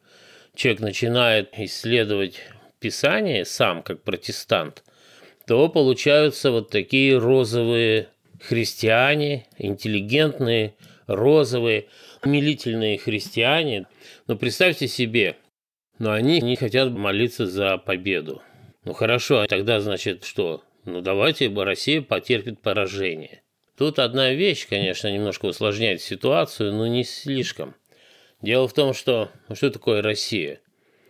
человек 0.54 0.80
начинает 0.80 1.58
исследовать 1.58 2.40
Писание 2.78 3.44
сам, 3.44 3.82
как 3.82 4.02
протестант, 4.02 4.84
то 5.46 5.68
получаются 5.68 6.52
вот 6.52 6.70
такие 6.70 7.18
розовые 7.18 8.08
христиане, 8.40 9.46
интеллигентные, 9.58 10.74
розовые, 11.08 11.88
умилительные 12.22 12.98
христиане– 12.98 13.86
но 14.28 14.36
представьте 14.36 14.88
себе, 14.88 15.36
но 15.98 16.12
они 16.12 16.40
не 16.40 16.54
хотят 16.54 16.90
молиться 16.90 17.46
за 17.46 17.78
победу. 17.78 18.42
Ну 18.84 18.92
хорошо, 18.92 19.40
а 19.40 19.46
тогда 19.46 19.80
значит 19.80 20.24
что? 20.24 20.62
Ну 20.84 21.00
давайте 21.00 21.48
Россия 21.48 22.02
потерпит 22.02 22.60
поражение. 22.60 23.42
Тут 23.76 23.98
одна 23.98 24.32
вещь, 24.32 24.66
конечно, 24.68 25.08
немножко 25.08 25.46
усложняет 25.46 26.00
ситуацию, 26.02 26.74
но 26.74 26.86
не 26.86 27.04
слишком. 27.04 27.74
Дело 28.42 28.68
в 28.68 28.74
том, 28.74 28.92
что 28.92 29.30
ну, 29.48 29.54
что 29.54 29.70
такое 29.70 30.02
Россия? 30.02 30.60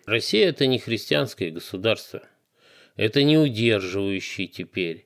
Россия 0.07 0.49
это 0.49 0.67
не 0.67 0.79
христианское 0.79 1.51
государство. 1.51 2.23
Это 2.97 3.23
не 3.23 3.37
удерживающий 3.37 4.47
теперь. 4.47 5.05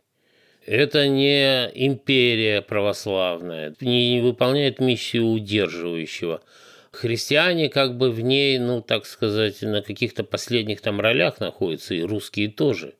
Это 0.64 1.08
не 1.08 1.70
империя 1.74 2.62
православная, 2.62 3.74
не 3.80 4.20
выполняет 4.22 4.80
миссию 4.80 5.26
удерживающего– 5.26 6.42
христиане 6.92 7.68
как 7.68 7.96
бы 7.96 8.10
в 8.10 8.20
ней, 8.20 8.58
ну, 8.58 8.80
так 8.80 9.06
сказать, 9.06 9.62
на 9.62 9.82
каких-то 9.82 10.22
последних 10.22 10.80
там 10.80 11.00
ролях 11.00 11.40
находятся, 11.40 11.94
и 11.94 12.02
русские 12.02 12.48
тоже. 12.48 12.94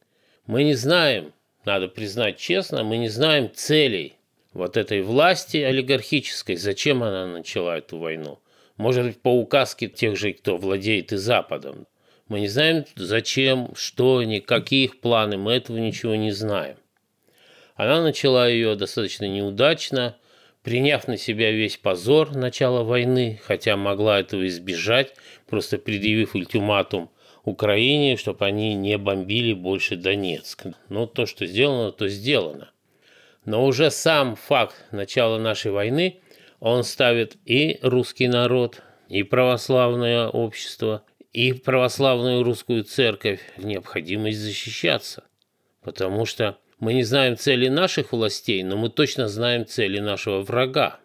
Мы 0.47 0.65
не 0.65 0.75
знаем, 0.75 1.33
надо 1.65 1.89
признать 1.89 2.39
честно, 2.39 2.83
мы 2.83 2.97
не 2.97 3.09
знаем 3.09 3.51
целей 3.55 4.15
вот 4.53 4.77
этой 4.77 5.03
власти 5.03 5.59
олигархической, 5.59 6.57
зачем 6.57 7.03
она 7.03 7.27
начала 7.27 7.79
эту 7.79 7.99
войну. 7.99 8.41
Может 8.77 9.07
быть, 9.07 9.21
по 9.21 9.29
указке 9.29 9.87
тех 9.87 10.17
же, 10.17 10.33
кто 10.33 10.57
владеет 10.57 11.13
и 11.13 11.17
Западом. 11.17 11.87
Мы 12.29 12.41
не 12.41 12.49
знаем, 12.49 12.85
зачем, 12.97 13.73
что 13.77 14.19
они, 14.19 14.41
какие 14.41 14.85
их 14.85 15.01
планы, 15.01 15.37
мы 15.37 15.53
этого 15.53 15.77
ничего 15.77 16.15
не 16.15 16.33
знаем. 16.33 16.77
Она 17.83 18.01
начала 18.01 18.49
ее 18.49 18.77
достаточно 18.77 19.27
неудачно, 19.27 20.17
приняв 20.63 21.09
на 21.09 21.17
себя 21.17 21.51
весь 21.51 21.77
позор 21.77 22.33
начала 22.33 22.85
войны, 22.85 23.41
хотя 23.43 23.77
могла 23.77 24.21
этого 24.21 24.47
избежать, 24.47 25.15
просто 25.49 25.79
предъявив 25.79 26.37
ультиматум 26.37 27.11
Украине, 27.43 28.17
чтобы 28.17 28.47
они 28.47 28.75
не 28.75 28.97
бомбили 28.99 29.53
больше 29.53 29.97
Донецк. 29.97 30.67
Но 30.91 31.07
то, 31.07 31.27
что 31.27 31.45
сделано, 31.45 31.91
то 31.91 32.07
сделано. 32.07 32.71
Но 33.45 33.67
уже 33.67 33.91
сам 33.91 34.37
факт 34.37 34.77
начала 34.93 35.39
нашей 35.39 35.73
войны, 35.73 36.21
он 36.61 36.85
ставит 36.85 37.37
и 37.47 37.81
русский 37.83 38.29
народ, 38.29 38.81
и 39.09 39.25
православное 39.25 40.29
общество, 40.29 41.03
и 41.33 41.53
православную 41.53 42.45
русскую 42.45 42.85
церковь 42.85 43.41
в 43.57 43.67
необходимость 43.67 44.39
защищаться. 44.39 45.25
Потому 45.83 46.27
что 46.27 46.59
мы 46.83 46.95
не 46.95 47.05
знаем 47.05 47.37
цели 47.37 47.69
наших 47.69 48.11
властей, 48.11 48.65
но 48.65 48.77
мы 48.77 48.91
точно 48.91 49.29
знаем 49.29 49.65
цели 49.65 50.01
нашего 50.01 50.41
врага. 50.41 50.99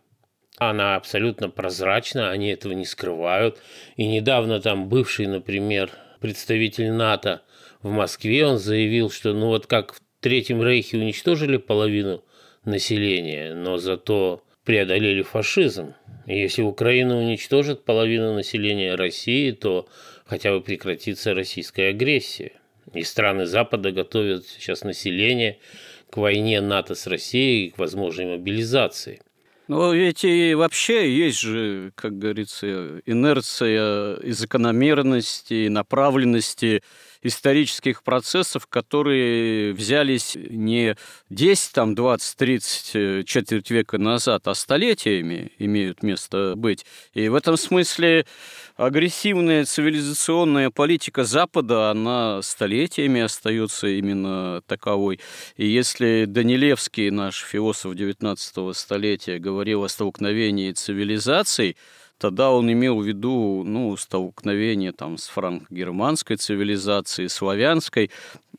Она 0.58 0.96
абсолютно 0.96 1.52
прозрачна, 1.52 2.32
они 2.32 2.50
этого 2.50 2.74
не 2.74 2.84
скрывают. 2.84 3.60
И 3.96 4.08
недавно 4.08 4.60
там 4.60 4.90
бывший, 4.90 5.28
например, 5.28 5.92
представитель 6.20 6.92
НАТО 6.92 7.44
в 7.84 7.92
Москве, 7.92 8.48
он 8.48 8.58
заявил, 8.58 9.12
что 9.12 9.34
ну 9.34 9.50
вот 9.50 9.68
как 9.68 9.94
в 9.94 10.02
Третьем 10.20 10.64
Рейхе 10.64 10.98
уничтожили 10.98 11.58
половину 11.58 12.24
населения, 12.66 13.54
но 13.54 13.78
зато 13.78 14.42
преодолели 14.66 15.22
фашизм. 15.22 15.94
И 16.26 16.40
если 16.40 16.64
Украина 16.64 17.20
уничтожит 17.20 17.86
половину 17.86 18.34
населения 18.34 18.96
России, 18.96 19.52
то 19.52 19.88
хотя 20.26 20.54
бы 20.54 20.62
прекратится 20.62 21.36
российская 21.36 21.90
агрессия. 21.90 22.54
И 22.94 23.04
страны 23.04 23.46
Запада 23.46 23.92
готовят 23.92 24.46
сейчас 24.46 24.84
население 24.84 25.60
к 26.10 26.18
войне 26.18 26.62
НАТО 26.62 26.96
с 26.96 27.08
Россией, 27.08 27.72
к 27.72 27.78
возможной 27.78 28.26
мобилизации. 28.26 29.22
Но 29.68 29.94
ведь 29.94 30.24
и 30.24 30.56
вообще 30.56 31.14
есть 31.14 31.42
же, 31.42 31.92
как 31.96 32.18
говорится, 32.18 33.02
инерция 33.06 34.16
и 34.16 34.32
закономерности, 34.32 35.54
и 35.66 35.70
направленности 35.70 36.84
исторических 37.22 38.04
процессов, 38.04 38.68
которые 38.68 39.74
взялись 39.74 40.36
не 40.36 40.96
10, 41.30 41.74
там, 41.74 41.96
20, 41.96 42.38
30, 42.38 42.92
э, 42.96 43.24
четверть 43.26 43.70
века 43.70 43.98
назад, 43.98 44.48
а 44.48 44.56
столетиями 44.56 45.52
имеют 45.60 46.04
место 46.04 46.54
быть. 46.56 46.86
И 47.14 47.28
в 47.28 47.36
этом 47.36 47.58
смысле 47.58 48.26
агрессивная 48.78 49.66
цивилизационная 49.66 50.70
политика 50.70 51.24
Запада, 51.24 51.90
она 51.90 52.42
столетиями 52.44 53.22
остается 53.22 53.88
именно 53.88 54.62
таковой. 54.68 55.20
И 55.58 55.68
если 55.68 56.26
Данилевский, 56.26 57.10
наш 57.10 57.44
философ 57.44 57.96
19 57.96 58.76
столетия, 58.78 59.40
говорил 59.40 59.84
о 59.84 59.90
столкновении 59.90 60.72
цивилизаций, 60.72 61.76
Тогда 62.20 62.50
он 62.50 62.72
имел 62.72 63.00
в 63.00 63.06
виду 63.06 63.64
ну, 63.64 63.96
столкновение 63.96 64.92
там, 64.92 65.20
с 65.20 65.28
франко-германской 65.28 66.38
цивилизацией, 66.38 67.30
славянской. 67.30 68.10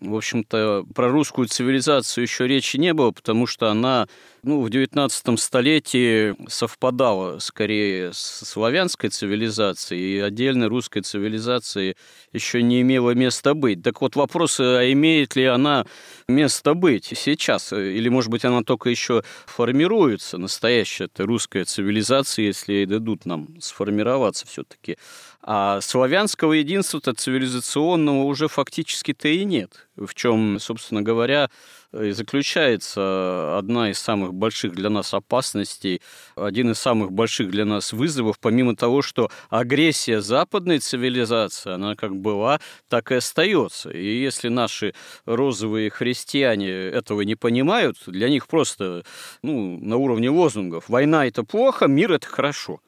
В 0.00 0.14
общем-то, 0.14 0.84
про 0.94 1.08
русскую 1.08 1.48
цивилизацию 1.48 2.22
еще 2.22 2.46
речи 2.46 2.76
не 2.76 2.94
было, 2.94 3.10
потому 3.10 3.48
что 3.48 3.68
она 3.68 4.06
ну, 4.42 4.60
в 4.62 4.68
XIX 4.68 5.36
столетии 5.36 6.34
совпадала 6.48 7.38
скорее 7.38 8.12
с 8.12 8.18
славянской 8.46 9.10
цивилизацией, 9.10 10.16
и 10.16 10.20
отдельной 10.20 10.68
русской 10.68 11.00
цивилизации 11.00 11.96
еще 12.32 12.62
не 12.62 12.80
имела 12.82 13.12
места 13.12 13.54
быть. 13.54 13.82
Так 13.82 14.00
вот 14.00 14.16
вопрос, 14.16 14.60
а 14.60 14.90
имеет 14.92 15.36
ли 15.36 15.44
она 15.44 15.86
место 16.28 16.74
быть 16.74 17.12
сейчас? 17.16 17.72
Или, 17.72 18.08
может 18.08 18.30
быть, 18.30 18.44
она 18.44 18.62
только 18.62 18.90
еще 18.90 19.22
формируется, 19.46 20.38
настоящая 20.38 21.04
эта 21.04 21.24
русская 21.24 21.64
цивилизация, 21.64 22.46
если 22.46 22.84
дадут 22.84 23.26
нам 23.26 23.60
сформироваться 23.60 24.46
все-таки. 24.46 24.96
А 25.42 25.80
славянского 25.80 26.52
единства-то 26.52 27.14
цивилизационного 27.14 28.24
уже 28.24 28.48
фактически-то 28.48 29.28
и 29.28 29.44
нет. 29.44 29.88
В 29.96 30.14
чем, 30.14 30.58
собственно 30.60 31.02
говоря, 31.02 31.48
и 31.92 32.10
заключается 32.10 33.56
одна 33.58 33.90
из 33.90 33.98
самых 33.98 34.34
больших 34.34 34.74
для 34.74 34.90
нас 34.90 35.14
опасностей, 35.14 36.02
один 36.36 36.70
из 36.70 36.78
самых 36.78 37.12
больших 37.12 37.50
для 37.50 37.64
нас 37.64 37.92
вызовов, 37.92 38.38
помимо 38.38 38.76
того, 38.76 39.02
что 39.02 39.30
агрессия 39.48 40.20
западной 40.20 40.80
цивилизации, 40.80 41.72
она 41.72 41.96
как 41.96 42.14
была, 42.16 42.60
так 42.88 43.10
и 43.12 43.16
остается. 43.16 43.90
И 43.90 44.20
если 44.20 44.48
наши 44.48 44.94
розовые 45.24 45.90
христиане 45.90 46.70
этого 46.70 47.22
не 47.22 47.36
понимают, 47.36 47.96
для 48.06 48.28
них 48.28 48.46
просто 48.46 49.04
ну, 49.42 49.78
на 49.78 49.96
уровне 49.96 50.30
лозунгов 50.30 50.88
«война– 50.88 51.26
это 51.28 51.42
плохо, 51.42 51.86
мир– 51.86 52.12
это 52.14 52.26
хорошо». 52.26 52.80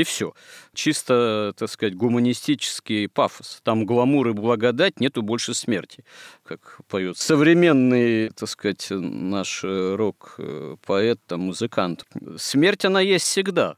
И 0.00 0.04
все. 0.04 0.32
Чисто, 0.72 1.52
так 1.58 1.68
сказать, 1.68 1.94
гуманистический 1.94 3.06
пафос. 3.06 3.60
Там 3.64 3.84
гламур 3.84 4.28
и 4.28 4.32
благодать, 4.32 4.98
нету 4.98 5.20
больше 5.20 5.52
смерти, 5.52 6.06
как 6.42 6.78
поет 6.88 7.18
современный, 7.18 8.30
так 8.30 8.48
сказать, 8.48 8.86
наш 8.88 9.62
э, 9.62 9.94
рок-поэт, 9.96 11.20
там, 11.26 11.40
музыкант. 11.40 12.06
Смерть, 12.38 12.86
она 12.86 13.02
есть 13.02 13.26
всегда. 13.26 13.76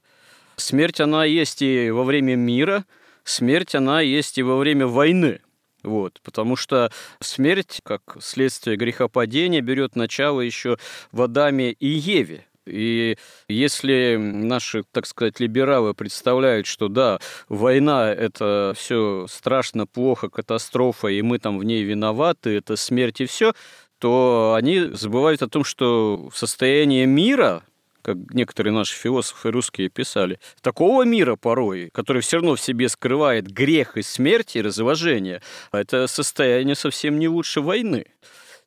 Смерть, 0.54 1.00
она 1.00 1.24
есть 1.24 1.61
и 1.61 1.90
во 1.90 2.04
время 2.04 2.37
мира, 2.37 2.85
смерть, 3.24 3.74
она 3.74 4.00
есть 4.00 4.38
и 4.38 4.44
во 4.44 4.58
время 4.58 4.87
войны. 4.87 5.40
Вот, 5.82 6.20
потому 6.22 6.54
что 6.54 6.92
смерть, 7.18 7.80
как 7.82 8.18
следствие 8.20 8.76
грехопадения, 8.76 9.61
берет 9.61 9.96
начало 9.96 10.40
еще 10.40 10.78
в 11.11 11.20
Адаме 11.22 11.72
и 11.72 11.88
Еве. 11.88 12.46
И 12.66 13.16
если 13.48 14.16
наши, 14.16 14.85
так 14.92 15.07
сказать, 15.07 15.40
либералы 15.40 15.94
представляют, 15.94 16.66
что 16.66 16.88
да, 16.88 17.18
война– 17.48 18.12
это 18.12 18.72
все 18.77 19.27
страшно, 19.29 19.87
плохо, 19.87 20.29
катастрофа, 20.29 21.09
и 21.09 21.22
мы 21.22 21.38
там 21.38 21.59
в 21.59 21.64
ней 21.64 21.83
виноваты, 21.83 22.57
это 22.57 22.77
смерть 22.77 23.20
и 23.20 23.27
все, 23.27 23.53
то 23.98 24.55
они 24.57 24.81
забывают 24.92 25.42
о 25.42 25.48
том, 25.48 25.64
что 25.64 26.29
в 26.33 26.37
состоянии 26.37 27.05
мира, 27.05 27.62
как 28.03 28.16
некоторые 28.33 28.72
наши 28.72 28.96
философы 28.96 29.51
русские 29.51 29.88
писали, 29.88 30.40
такого 30.61 31.05
мира 31.05 31.37
порой, 31.37 31.90
который 31.92 32.22
все 32.22 32.38
равно 32.38 32.57
в 32.57 32.61
себе 32.61 32.88
скрывает 32.88 33.46
грех 33.46 33.96
и 33.96 34.03
смерть 34.03 34.57
и 34.57 34.62
разложение, 34.62 35.40
это 35.72 36.07
состояние 36.07 36.75
совсем 36.75 37.18
не 37.18 37.29
лучше 37.29 37.61
войны. 37.61 38.07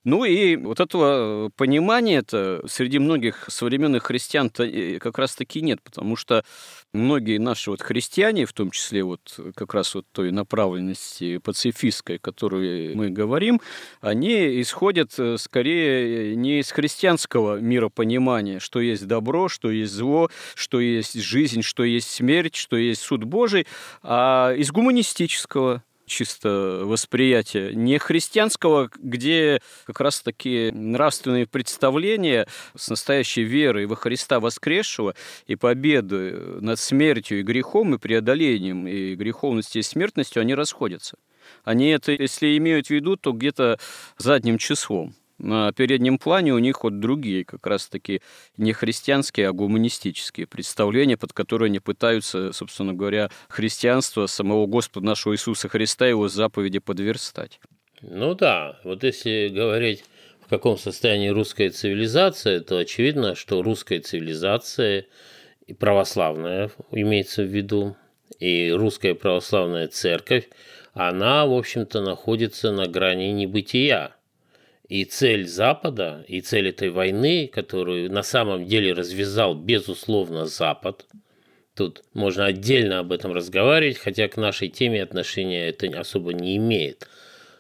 Ну 0.06 0.24
и 0.24 0.56
вот 0.56 0.80
этого 0.80 1.50
понимания-то 1.58 2.62
среди 2.68 3.00
многих 3.00 3.46
современных 3.48 4.04
христиан 4.04 4.52
как 4.52 5.18
раз-таки 5.18 5.62
нет, 5.62 5.82
потому 5.82 6.16
что 6.16 6.46
многие 6.94 7.40
наши 7.40 7.72
вот 7.72 7.82
христиане, 7.82 8.46
в 8.46 8.54
том 8.54 8.70
числе 8.70 9.04
вот 9.04 9.40
как 9.56 9.74
раз 9.74 9.96
вот 9.96 10.06
той 10.12 10.32
направленности 10.32 11.40
пацифистской, 11.40 12.18
о 12.18 12.20
которой 12.20 12.94
мы 12.94 13.10
говорим, 13.10 13.60
они 14.00 14.62
исходят 14.62 15.14
э, 15.18 15.38
скорее 15.40 16.36
не 16.36 16.60
из 16.60 16.72
христианского 16.72 17.60
миропонимания, 17.60 18.60
что 18.60 18.82
есть 18.82 19.08
добро, 19.08 19.50
что 19.50 19.72
есть 19.72 19.94
зло, 19.94 20.30
что 20.54 20.80
есть 20.80 21.20
жизнь, 21.20 21.64
что 21.64 21.84
есть 21.84 22.12
смерть, 22.12 22.56
что 22.56 22.78
есть 22.78 23.02
суд 23.02 23.24
Божий, 23.24 23.66
а 24.04 24.54
из 24.54 24.72
гуманистического 24.72 25.84
чисто 26.06 26.82
восприятия, 26.84 27.74
не 27.74 27.98
христианского, 27.98 28.90
где 28.96 29.62
как 29.86 30.00
раз-таки 30.00 30.72
нравственные 30.72 31.48
представления 31.48 32.48
с 32.76 32.90
настоящей 32.90 33.44
верой 33.44 33.86
во 33.86 33.96
Христа 33.96 34.40
воскресшего 34.40 35.16
и 35.48 35.56
победы 35.56 36.32
над 36.62 36.80
смертью 36.80 37.40
и 37.40 37.44
грехом, 37.44 37.96
и 37.96 37.98
преодолением 37.98 38.88
и 38.88 39.16
греховностью 39.16 39.82
и 39.82 39.84
смертностью, 39.84 40.42
они 40.42 40.56
расходятся. 40.56 41.18
Они 41.64 41.90
это, 41.90 42.12
если 42.12 42.58
имеют 42.58 42.88
в 42.88 42.92
виду, 42.92 43.18
то 43.18 43.32
где-то 43.32 43.80
задним 44.18 44.58
числом. 44.58 45.16
На 45.38 45.74
переднем 45.74 46.18
плане 46.18 46.54
у 46.54 46.60
них 46.60 46.84
вот 46.84 47.00
другие, 47.00 47.44
как 47.44 47.68
раз-таки 47.68 48.22
не 48.58 48.72
христианские, 48.72 49.50
а 49.50 49.52
гуманистические 49.52 50.48
представления, 50.48 51.18
под 51.18 51.34
которые 51.34 51.68
они 51.68 51.80
пытаются, 51.80 52.54
собственно 52.54 52.94
говоря, 52.94 53.30
христианство 53.50 54.28
самого 54.28 54.66
Господа 54.66 55.08
нашего 55.08 55.34
Иисуса 55.34 55.68
Христа, 55.68 56.08
его 56.08 56.30
заповеди 56.30 56.80
подверстать. 56.80 57.60
Ну 58.02 58.34
да, 58.34 58.80
вот 58.84 59.04
если 59.04 59.50
говорить 59.50 60.06
в 60.46 60.48
каком 60.48 60.78
состоянии 60.78 61.30
русская 61.30 61.70
цивилизация, 61.70 62.60
то 62.62 62.78
очевидно, 62.78 63.36
что 63.36 63.62
русская 63.62 64.00
цивилизация 64.00 65.08
и 65.66 65.74
православная 65.74 66.70
имеется 66.92 67.44
в 67.44 67.48
виду, 67.48 67.98
и 68.40 68.72
русская 68.72 69.16
православная 69.16 69.88
церковь, 69.88 70.48
она, 70.94 71.46
в 71.46 71.54
общем-то, 71.54 72.02
находится 72.02 72.72
на 72.72 72.88
грани 72.88 73.32
небытия. 73.32 74.16
И 74.88 75.04
цель 75.06 75.48
Запада, 75.48 76.24
и 76.28 76.42
цель 76.42 76.70
этой 76.70 76.90
войны, 76.90 77.48
которую 77.48 78.12
на 78.12 78.22
самом 78.22 78.66
деле 78.66 78.94
развязал, 78.94 79.56
безусловно, 79.56 80.46
Запад, 80.46 81.06
тут 81.74 82.04
можно 82.14 82.46
отдельно 82.46 83.00
об 83.00 83.12
этом 83.12 83.34
разговаривать, 83.34 83.98
хотя 83.98 84.28
к 84.28 84.38
нашей 84.38 84.70
теме 84.70 85.02
отношения 85.02 85.68
это 85.70 85.88
особо 86.00 86.34
не 86.34 86.58
имеет. 86.58 87.08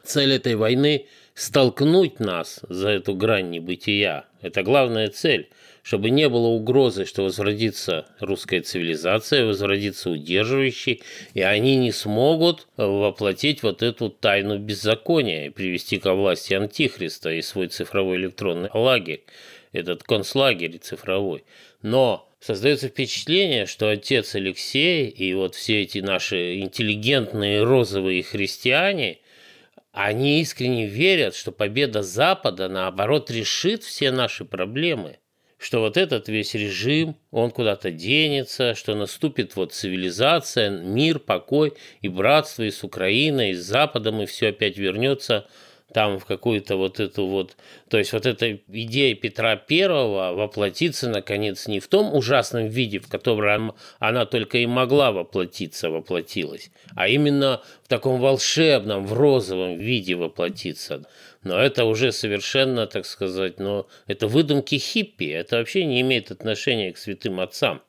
Цель 0.04 0.34
этой 0.34 0.56
войны– 0.56 1.08
столкнуть 1.36 2.20
нас 2.20 2.62
за 2.70 2.90
эту 2.90 3.14
грань 3.14 3.50
небытия. 3.50 4.26
Это 4.46 4.62
главная 4.62 5.08
цель, 5.08 5.50
чтобы 5.82 6.12
не 6.12 6.30
было 6.30 6.50
угрозы, 6.50 7.06
что 7.06 7.24
возродится 7.24 8.06
русская 8.20 8.62
цивилизация, 8.62 9.44
возродится 9.44 10.12
удерживающий, 10.12 11.02
и 11.34 11.42
они 11.42 11.78
не 11.78 11.92
смогут 11.92 12.68
воплотить 12.78 13.64
вот 13.64 13.82
эту 13.82 14.12
тайну 14.12 14.60
беззакония 14.60 15.48
и 15.48 15.50
привести 15.50 15.98
ко 15.98 16.14
власти 16.14 16.54
Антихриста 16.54 17.32
и 17.32 17.42
свой 17.42 17.70
цифровой 17.70 18.18
электронный 18.18 18.70
лагерь, 18.72 19.24
этот 19.72 20.04
концлагерь 20.04 20.78
цифровой. 20.78 21.44
Но 21.82 22.30
создается 22.40 22.90
впечатление, 22.90 23.66
что 23.66 23.90
отец 23.90 24.36
Алексей 24.36 25.08
и 25.08 25.34
вот 25.34 25.56
все 25.56 25.82
эти 25.82 25.98
наши 25.98 26.60
интеллигентные 26.60 27.64
розовые 27.64 28.22
христиане– 28.22 29.18
они 29.96 30.42
искренне 30.42 30.88
верят, 30.88 31.36
что 31.36 31.54
победа 31.54 32.04
Запада, 32.04 32.68
наоборот, 32.68 33.32
решит 33.32 33.82
все 33.82 34.12
наши 34.12 34.44
проблемы. 34.44 35.20
Что 35.58 35.80
вот 35.80 35.96
этот 35.96 36.28
весь 36.28 36.54
режим, 36.54 37.16
он 37.32 37.50
куда-то 37.50 37.92
денется, 37.92 38.76
что 38.76 38.94
наступит 38.94 39.56
вот 39.56 39.72
цивилизация, 39.72 40.70
мир, 40.70 41.20
покой 41.20 41.76
и 42.02 42.10
братство 42.10 42.64
и 42.64 42.72
с 42.72 42.84
Украиной, 42.84 43.52
и 43.52 43.54
с 43.54 43.64
Западом, 43.64 44.22
и 44.22 44.26
все 44.26 44.50
опять 44.50 44.78
вернется 44.78 45.48
там 45.96 46.20
в 46.20 46.26
какую-то 46.26 46.76
вот 46.76 47.00
эту 47.00 47.26
вот... 47.26 47.56
То 47.88 47.98
есть 47.98 48.12
вот 48.12 48.26
эта 48.26 48.60
идея 48.68 49.16
Петра 49.16 49.56
Первого 49.56 50.34
воплотиться, 50.34 51.08
наконец, 51.08 51.68
не 51.68 51.80
в 51.80 51.88
том 51.88 52.14
ужасном 52.14 52.68
виде, 52.68 53.00
в 53.00 53.08
котором 53.08 53.76
она 53.98 54.26
только 54.26 54.58
и 54.58 54.66
могла 54.66 55.14
воплотиться, 55.14 55.90
воплотилась, 55.90 56.70
а 56.98 57.08
именно 57.08 57.62
в 57.82 57.88
таком 57.88 58.20
волшебном, 58.20 59.06
в 59.06 59.14
розовом 59.14 59.78
виде 59.78 60.16
воплотиться. 60.16 61.08
Но 61.44 61.58
это 61.58 61.86
уже 61.86 62.12
совершенно, 62.12 62.88
так 62.88 63.06
сказать, 63.06 63.62
но 63.62 63.88
это 64.06 64.28
выдумки 64.28 64.76
хиппи, 64.76 65.30
это 65.30 65.60
вообще 65.60 65.86
не 65.86 66.02
имеет 66.02 66.30
отношения 66.30 66.92
к 66.92 66.98
святым 66.98 67.40
отцам. 67.40 67.82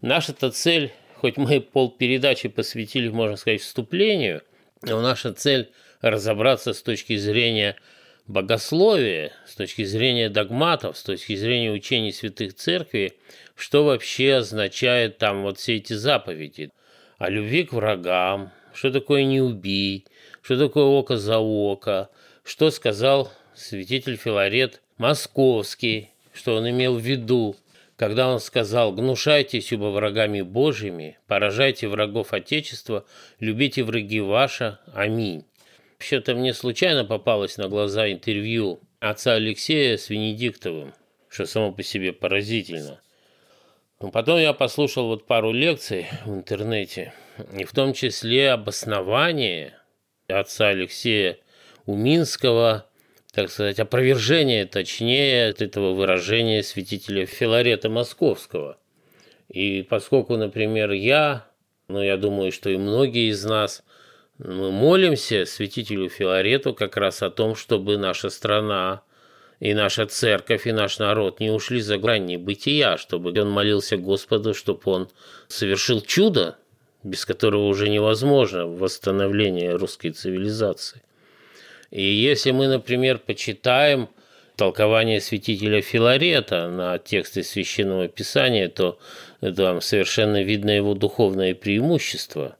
Наша-то 0.00 0.50
цель, 0.50 0.90
хоть 1.14 1.36
мы 1.36 1.60
полпередачи 1.60 2.48
посвятили, 2.48 3.08
можно 3.08 3.36
сказать, 3.36 3.60
вступлению, 3.60 4.42
но 4.82 5.00
наша 5.00 5.32
цель– 5.32 5.70
разобраться 6.00 6.72
с 6.72 6.82
точки 6.82 7.16
зрения 7.16 7.76
богословия, 8.26 9.32
с 9.46 9.54
точки 9.54 9.84
зрения 9.84 10.28
догматов, 10.28 10.96
с 10.96 11.02
точки 11.02 11.34
зрения 11.34 11.70
учений 11.70 12.12
святых 12.12 12.54
церкви, 12.54 13.14
что 13.54 13.84
вообще 13.84 14.34
означает 14.36 15.18
там 15.18 15.42
вот 15.42 15.58
все 15.58 15.76
эти 15.76 15.92
заповеди 15.92 16.70
о 17.18 17.28
любви 17.28 17.64
к 17.64 17.72
врагам, 17.72 18.52
что 18.72 18.90
такое 18.90 19.24
не 19.24 19.40
убий, 19.40 20.06
что 20.42 20.58
такое 20.58 20.84
око 20.84 21.16
за 21.16 21.38
око, 21.38 22.08
что 22.44 22.70
сказал 22.70 23.30
святитель 23.54 24.16
Филарет 24.16 24.80
Московский, 24.96 26.10
что 26.32 26.56
он 26.56 26.70
имел 26.70 26.96
в 26.96 27.00
виду, 27.00 27.56
когда 27.96 28.28
он 28.28 28.40
сказал 28.40 28.92
«Гнушайтесь 28.92 29.72
убо 29.72 29.90
врагами 29.90 30.40
Божьими, 30.40 31.18
поражайте 31.26 31.88
врагов 31.88 32.32
Отечества, 32.32 33.04
любите 33.40 33.82
враги 33.82 34.20
ваши. 34.20 34.78
Аминь». 34.94 35.44
Вообще-то 36.00 36.34
мне 36.34 36.54
случайно 36.54 37.04
попалось 37.04 37.58
на 37.58 37.68
глаза 37.68 38.10
интервью 38.10 38.80
отца 39.00 39.34
Алексея 39.34 39.98
с 39.98 40.08
Венедиктовым, 40.08 40.94
что 41.28 41.44
само 41.44 41.72
по 41.72 41.82
себе 41.82 42.14
поразительно. 42.14 43.02
Но 44.00 44.10
потом 44.10 44.40
я 44.40 44.54
послушал 44.54 45.08
вот 45.08 45.26
пару 45.26 45.52
лекций 45.52 46.06
в 46.24 46.32
интернете, 46.32 47.12
и 47.52 47.64
в 47.64 47.72
том 47.72 47.92
числе 47.92 48.50
обоснование 48.52 49.74
отца 50.26 50.68
Алексея 50.68 51.36
Уминского, 51.84 52.86
так 53.34 53.50
сказать, 53.50 53.78
опровержение, 53.78 54.64
точнее, 54.64 55.50
от 55.50 55.60
этого 55.60 55.92
выражения 55.92 56.62
святителя 56.62 57.26
Филарета 57.26 57.90
Московского. 57.90 58.78
И 59.50 59.82
поскольку, 59.82 60.38
например, 60.38 60.92
я, 60.92 61.46
ну, 61.88 62.00
я 62.00 62.16
думаю, 62.16 62.52
что 62.52 62.70
и 62.70 62.78
многие 62.78 63.28
из 63.28 63.44
нас– 63.44 63.84
мы 64.42 64.70
молимся 64.70 65.44
святителю 65.44 66.08
Филарету 66.08 66.72
как 66.72 66.96
раз 66.96 67.22
о 67.22 67.30
том, 67.30 67.54
чтобы 67.54 67.98
наша 67.98 68.30
страна 68.30 69.02
и 69.58 69.74
наша 69.74 70.06
церковь, 70.06 70.66
и 70.66 70.72
наш 70.72 70.98
народ 70.98 71.40
не 71.40 71.50
ушли 71.50 71.80
за 71.82 71.98
грань 71.98 72.24
небытия, 72.24 72.96
чтобы 72.96 73.38
он 73.38 73.50
молился 73.50 73.98
Господу, 73.98 74.54
чтобы 74.54 74.80
он 74.86 75.08
совершил 75.48 76.00
чудо, 76.00 76.56
без 77.02 77.26
которого 77.26 77.66
уже 77.66 77.90
невозможно 77.90 78.66
восстановление 78.66 79.76
русской 79.76 80.10
цивилизации. 80.10 81.02
И 81.90 82.02
если 82.02 82.52
мы, 82.52 82.68
например, 82.68 83.18
почитаем 83.18 84.08
толкование 84.56 85.20
святителя 85.20 85.82
Филарета 85.82 86.70
на 86.70 86.96
тексты 86.98 87.42
Священного 87.42 88.08
Писания, 88.08 88.68
то 88.68 88.98
там 89.40 89.82
совершенно 89.82 90.42
видно 90.42 90.70
его 90.70 90.94
духовное 90.94 91.54
преимущество 91.54 92.56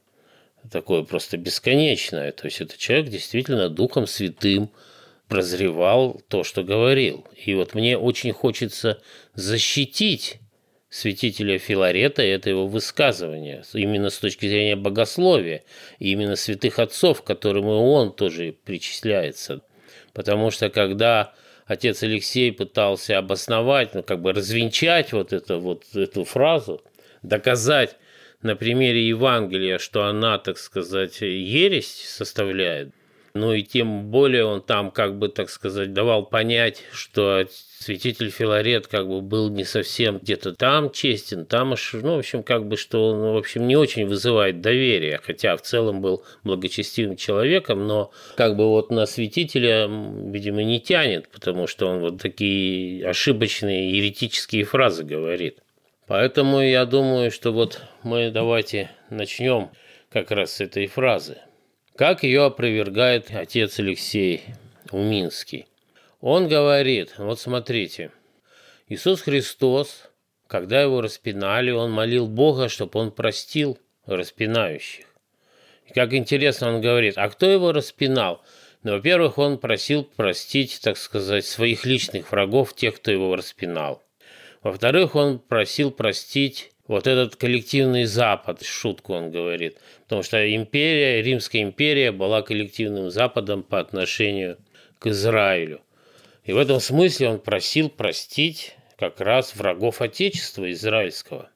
такое 0.69 1.03
просто 1.03 1.37
бесконечное. 1.37 2.31
То 2.31 2.45
есть 2.45 2.61
это 2.61 2.77
человек 2.77 3.09
действительно 3.09 3.69
Духом 3.69 4.07
Святым 4.07 4.69
прозревал 5.27 6.21
то, 6.27 6.43
что 6.43 6.63
говорил. 6.63 7.25
И 7.45 7.53
вот 7.55 7.73
мне 7.73 7.97
очень 7.97 8.33
хочется 8.33 9.01
защитить 9.33 10.39
святителя 10.89 11.57
Филарета 11.57 12.21
и 12.21 12.27
это 12.27 12.49
его 12.49 12.67
высказывание, 12.67 13.63
именно 13.73 14.09
с 14.09 14.17
точки 14.17 14.45
зрения 14.45 14.75
богословия, 14.75 15.63
и 15.99 16.11
именно 16.11 16.35
святых 16.35 16.79
отцов, 16.79 17.21
к 17.21 17.25
которым 17.25 17.63
и 17.63 17.69
он 17.69 18.11
тоже 18.11 18.53
причисляется. 18.65 19.61
Потому 20.11 20.51
что 20.51 20.69
когда 20.69 21.33
отец 21.65 22.03
Алексей 22.03 22.51
пытался 22.51 23.17
обосновать, 23.17 23.95
ну, 23.95 24.03
как 24.03 24.21
бы 24.21 24.33
развенчать 24.33 25.13
вот, 25.13 25.31
это, 25.31 25.57
вот 25.57 25.85
эту 25.95 26.25
фразу, 26.25 26.83
доказать, 27.23 27.95
на 28.41 28.55
примере 28.55 29.07
Евангелия, 29.07 29.77
что 29.77 30.05
она, 30.05 30.37
так 30.37 30.57
сказать, 30.57 31.21
ересь 31.21 32.05
составляет, 32.07 32.93
ну 33.33 33.53
и 33.53 33.63
тем 33.63 34.07
более 34.07 34.45
он 34.45 34.61
там, 34.61 34.91
как 34.91 35.17
бы, 35.17 35.29
так 35.29 35.49
сказать, 35.49 35.93
давал 35.93 36.25
понять, 36.25 36.83
что 36.91 37.45
святитель 37.79 38.29
Филарет 38.29 38.87
как 38.87 39.07
бы 39.07 39.21
был 39.21 39.49
не 39.49 39.63
совсем 39.63 40.19
где-то 40.19 40.53
там 40.53 40.91
честен, 40.91 41.45
там, 41.45 41.75
ну, 41.93 42.15
в 42.15 42.19
общем, 42.19 42.43
как 42.43 42.67
бы, 42.67 42.77
что 42.77 43.09
он, 43.09 43.33
в 43.33 43.37
общем, 43.37 43.67
не 43.67 43.75
очень 43.75 44.05
вызывает 44.05 44.61
доверия, 44.61 45.19
хотя 45.23 45.55
в 45.55 45.61
целом 45.61 46.01
был 46.01 46.23
благочестивым 46.43 47.15
человеком, 47.15 47.87
но 47.87 48.11
как 48.35 48.55
бы 48.57 48.67
вот 48.67 48.91
на 48.91 49.05
святителя, 49.05 49.87
видимо, 49.87 50.63
не 50.63 50.79
тянет, 50.79 51.29
потому 51.29 51.67
что 51.67 51.87
он 51.87 51.99
вот 51.99 52.21
такие 52.21 53.07
ошибочные 53.07 53.97
еретические 53.97 54.65
фразы 54.65 55.03
говорит. 55.03 55.59
Поэтому 56.11 56.59
я 56.59 56.85
думаю, 56.85 57.31
что 57.31 57.53
вот 57.53 57.81
мы 58.03 58.31
давайте 58.31 58.91
начнем 59.09 59.69
как 60.09 60.29
раз 60.31 60.51
с 60.51 60.59
этой 60.59 60.87
фразы. 60.87 61.37
Как 61.95 62.23
ее 62.23 62.43
опровергает 62.43 63.31
отец 63.31 63.79
Алексей 63.79 64.43
Уминский. 64.91 65.67
Он 66.19 66.49
говорит, 66.49 67.13
вот 67.17 67.39
смотрите, 67.39 68.11
Иисус 68.89 69.21
Христос, 69.21 70.09
когда 70.47 70.81
его 70.81 70.99
распинали, 70.99 71.71
он 71.71 71.93
молил 71.93 72.27
Бога, 72.27 72.67
чтобы 72.67 72.99
он 72.99 73.11
простил 73.11 73.79
распинающих. 74.05 75.05
И 75.85 75.93
как 75.93 76.13
интересно 76.13 76.75
он 76.75 76.81
говорит, 76.81 77.13
а 77.15 77.29
кто 77.29 77.49
его 77.49 77.71
распинал? 77.71 78.43
Ну, 78.83 78.91
во-первых, 78.91 79.37
он 79.37 79.57
просил 79.57 80.03
простить, 80.03 80.81
так 80.83 80.97
сказать, 80.97 81.45
своих 81.45 81.85
личных 81.85 82.33
врагов, 82.33 82.75
тех, 82.75 82.97
кто 82.97 83.11
его 83.11 83.33
распинал. 83.37 84.03
Во-вторых, 84.63 85.15
он 85.15 85.39
просил 85.39 85.91
простить 85.91 86.71
вот 86.87 87.07
этот 87.07 87.35
коллективный 87.35 88.05
Запад, 88.05 88.63
шутку 88.63 89.13
он 89.13 89.31
говорит, 89.31 89.77
потому 90.03 90.23
что 90.23 90.55
империя, 90.55 91.21
Римская 91.21 91.63
империя 91.63 92.11
была 92.11 92.41
коллективным 92.41 93.09
Западом 93.09 93.63
по 93.63 93.79
отношению 93.79 94.57
к 94.99 95.07
Израилю. 95.07 95.81
И 96.43 96.53
в 96.53 96.57
этом 96.57 96.79
смысле 96.79 97.29
он 97.29 97.39
просил 97.39 97.89
простить 97.89 98.75
как 98.97 99.19
раз 99.19 99.55
врагов 99.55 100.01
Отечества 100.01 100.71
израильского. 100.71 101.49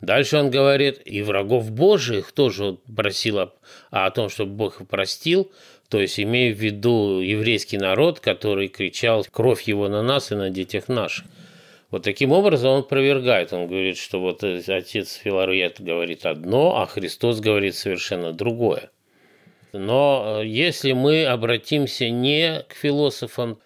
Дальше 0.00 0.36
он 0.36 0.50
говорит, 0.50 1.00
и 1.04 1.22
врагов 1.22 1.70
Божиих 1.70 2.32
тоже 2.32 2.76
просил 2.94 3.38
о, 3.38 3.54
о 3.90 4.10
том, 4.10 4.28
чтобы 4.28 4.52
Бог 4.52 4.86
простил, 4.86 5.50
то 5.88 5.98
есть 5.98 6.20
имея 6.20 6.52
в 6.52 6.58
виду 6.58 7.20
еврейский 7.20 7.78
народ, 7.78 8.20
который 8.20 8.68
кричал 8.68 9.24
«кровь 9.30 9.62
его 9.62 9.88
на 9.88 10.02
нас 10.02 10.30
и 10.30 10.34
на 10.34 10.50
детях 10.50 10.88
наших». 10.88 11.24
Вот 11.90 12.02
таким 12.02 12.32
образом 12.32 12.70
он 12.70 12.80
опровергает. 12.80 13.52
Он 13.52 13.66
говорит, 13.66 13.96
что 13.98 14.20
вот 14.20 14.42
отец 14.42 15.14
Филарет 15.14 15.80
говорит 15.80 16.26
одно, 16.26 16.80
а 16.80 16.86
Христос 16.86 17.40
говорит 17.40 17.74
совершенно 17.74 18.32
другое. 18.32 18.90
Но 19.72 20.40
э, 20.40 20.46
если 20.46 20.92
мы 20.92 21.26
обратимся 21.26 22.08
не 22.08 22.64
к 22.68 22.74
философам 22.74 23.58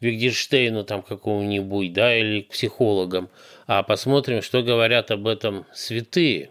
Вигдерштейну 0.00 0.84
там 0.84 1.02
какому-нибудь, 1.02 1.92
да, 1.92 2.14
или 2.14 2.42
к 2.42 2.50
психологам, 2.50 3.30
а 3.66 3.82
посмотрим, 3.82 4.42
что 4.42 4.62
говорят 4.62 5.10
об 5.10 5.26
этом 5.26 5.64
святые. 5.72 6.50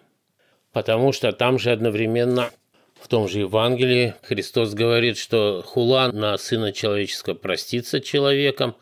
Потому 0.72 1.12
что 1.12 1.32
там 1.32 1.60
же 1.60 1.72
одновременно 1.72 2.50
в 3.00 3.08
том 3.08 3.28
же 3.28 3.42
Евангелии 3.42 4.16
Христос 4.24 4.74
говорит, 4.74 5.18
что 5.18 5.62
хула 5.64 6.10
на 6.12 6.38
Сына 6.38 6.72
Человеческого 6.72 7.36
простится 7.36 8.02
человеком, 8.02 8.76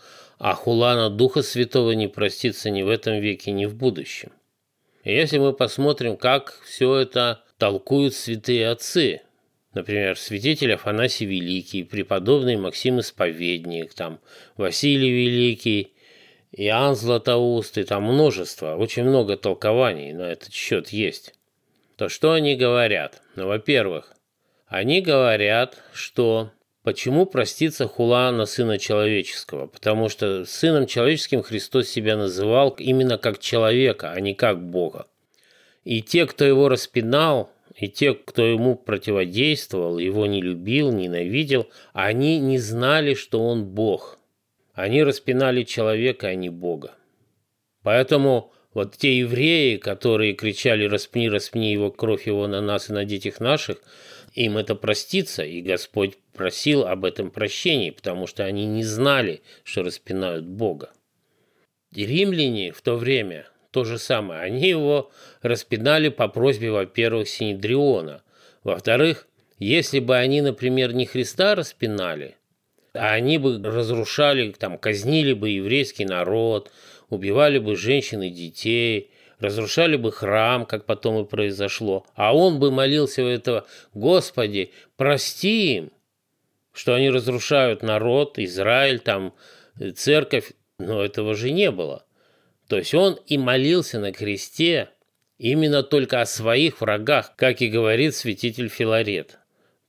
а 0.44 0.56
хула 0.56 1.12
Духа 1.12 1.44
Святого 1.44 1.92
не 1.92 2.08
простится 2.08 2.72
ни 2.72 2.82
в 2.82 2.90
этом 2.90 3.20
веке, 3.20 3.52
ни 3.52 3.68
в 3.68 3.76
будущем. 3.76 4.32
И 5.04 5.14
если 5.14 5.38
мы 5.38 5.54
посмотрим, 5.54 6.18
как 6.18 6.60
все 6.66 6.96
это 6.96 7.44
толкуют 7.60 8.16
святые 8.16 8.70
отцы, 8.70 9.22
например, 9.76 10.18
святитель 10.18 10.74
Афанасий 10.74 11.28
Великий, 11.28 11.84
преподобный 11.84 12.58
Максим 12.58 13.00
Исповедник, 13.00 13.94
там, 13.94 14.20
Василий 14.58 15.12
Великий, 15.12 15.94
Иоанн 16.54 16.96
Златоуст, 16.96 17.78
и 17.78 17.84
там 17.84 18.04
множество, 18.04 18.76
очень 18.78 19.04
много 19.04 19.38
толкований 19.38 20.12
на 20.12 20.24
этот 20.24 20.52
счет 20.52 20.90
есть. 20.90 21.36
То 21.98 22.10
что 22.10 22.32
они 22.32 22.56
говорят? 22.56 23.22
Ну, 23.36 23.46
во-первых, 23.46 24.16
они 24.66 25.02
говорят, 25.02 25.78
что 25.94 26.50
почему 26.84 27.26
простится 27.26 27.88
хула 27.88 28.32
на 28.32 28.46
Сына 28.46 28.78
Человеческого? 28.78 29.68
Потому 29.68 30.10
что 30.10 30.46
Сыном 30.46 30.88
Человеческим 30.88 31.44
Христос 31.44 31.90
себя 31.90 32.18
называл 32.18 32.76
именно 32.78 33.18
как 33.18 33.40
человека, 33.40 34.12
а 34.12 34.20
не 34.20 34.34
как 34.34 34.62
Бога. 34.64 35.08
И 35.84 36.02
те, 36.02 36.26
кто 36.26 36.46
его 36.46 36.70
распинал, 36.70 37.52
и 37.76 37.88
те, 37.88 38.14
кто 38.14 38.46
ему 38.46 38.76
противодействовал, 38.76 39.98
его 39.98 40.26
не 40.26 40.42
любил, 40.42 40.92
ненавидел, 40.92 41.70
они 41.94 42.40
не 42.40 42.60
знали, 42.60 43.14
что 43.14 43.44
он 43.44 43.66
Бог. 43.66 44.20
Они 44.74 45.04
распинали 45.04 45.64
человека, 45.64 46.28
а 46.28 46.36
не 46.36 46.50
Бога. 46.50 46.96
Поэтому 47.84 48.54
вот 48.74 48.96
те 48.96 49.18
евреи, 49.18 49.78
которые 49.78 50.34
кричали 50.34 50.86
«распни, 50.86 51.30
распни 51.30 51.72
его, 51.72 51.92
кровь 51.92 52.28
его 52.28 52.48
на 52.48 52.62
нас 52.62 52.90
и 52.90 52.94
на 52.94 53.04
детях 53.04 53.40
наших», 53.40 53.78
им 54.34 54.58
это 54.58 54.76
простится, 54.76 55.44
и 55.44 55.62
Господь 55.62 56.18
просил 56.34 56.86
об 56.86 57.06
этом 57.06 57.32
прощении, 57.32 57.90
потому 57.90 58.28
что 58.28 58.46
они 58.46 58.66
не 58.66 58.84
знали, 58.84 59.42
что 59.64 59.84
распинают 59.84 60.46
Бога. 60.46 60.92
И 61.94 62.06
римляне 62.06 62.72
в 62.72 62.82
то 62.82 62.96
время 62.96 63.48
то 63.72 63.84
же 63.84 63.98
самое. 63.98 64.42
Они 64.42 64.68
его 64.68 65.12
распинали 65.42 66.10
по 66.10 66.28
просьбе, 66.28 66.72
во-первых, 66.72 67.28
Синедриона. 67.28 68.24
Во-вторых, 68.64 69.28
если 69.60 70.00
бы 70.00 70.18
они, 70.18 70.42
например, 70.42 70.94
не 70.94 71.06
Христа 71.06 71.56
распинали, 71.56 72.36
а 72.94 73.14
они 73.14 73.38
бы 73.38 73.62
разрушали, 73.64 74.52
там, 74.52 74.78
казнили 74.78 75.34
бы 75.34 75.50
еврейский 75.50 76.06
народ, 76.06 76.72
убивали 77.10 77.60
бы 77.60 77.76
женщин 77.76 78.22
и 78.22 78.30
детей, 78.30 79.12
разрушали 79.42 79.98
бы 79.98 80.12
храм, 80.12 80.66
как 80.66 80.86
потом 80.86 81.24
и 81.24 81.28
произошло. 81.28 82.06
А 82.16 82.36
он 82.36 82.60
бы 82.60 82.72
молился 82.72 83.24
у 83.24 83.28
этого, 83.28 83.66
Господи, 83.94 84.72
прости 84.96 85.76
им, 85.76 85.92
что 86.72 86.94
они 86.94 87.10
разрушают 87.10 87.84
народ, 87.84 88.40
Израиль, 88.40 89.00
там, 89.00 89.34
церковь. 89.96 90.54
Но 90.78 91.04
этого 91.04 91.36
же 91.36 91.52
не 91.52 91.70
было. 91.72 92.06
То 92.68 92.78
есть 92.78 92.94
он 92.94 93.20
и 93.28 93.38
молился 93.38 94.00
на 94.00 94.14
кресте 94.14 94.90
именно 95.38 95.84
только 95.84 96.22
о 96.22 96.26
своих 96.26 96.80
врагах, 96.82 97.36
как 97.36 97.62
и 97.62 97.68
говорит 97.68 98.16
святитель 98.16 98.70
Филарет. 98.70 99.40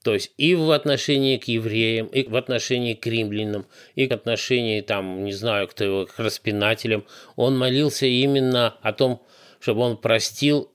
То 0.02 0.14
есть 0.14 0.32
и 0.36 0.54
в 0.56 0.70
отношении 0.72 1.36
к 1.36 1.44
евреям, 1.44 2.08
и 2.08 2.28
в 2.28 2.34
отношении 2.34 2.94
к 2.94 3.06
римлянам, 3.06 3.66
и 3.94 4.08
в 4.08 4.12
отношении, 4.12 4.80
там, 4.80 5.24
не 5.24 5.32
знаю, 5.32 5.68
кто 5.68 5.84
его, 5.84 6.06
к 6.06 6.18
распинателям, 6.18 7.04
он 7.36 7.56
молился 7.56 8.06
именно 8.06 8.74
о 8.82 8.92
том, 8.92 9.22
чтобы 9.62 9.82
он 9.82 9.96
простил 9.96 10.72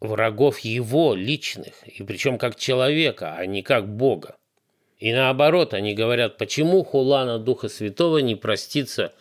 врагов 0.00 0.60
его 0.60 1.14
личных, 1.14 1.86
и 1.86 2.02
причем 2.02 2.38
как 2.38 2.56
человека, 2.56 3.34
а 3.36 3.44
не 3.44 3.60
как 3.60 3.86
Бога. 3.86 4.38
И 4.98 5.12
наоборот, 5.12 5.74
они 5.74 5.92
говорят, 5.92 6.38
почему 6.38 6.82
хула 6.82 7.38
Духа 7.38 7.68
Святого 7.68 8.18
не 8.18 8.36
простится 8.36 9.12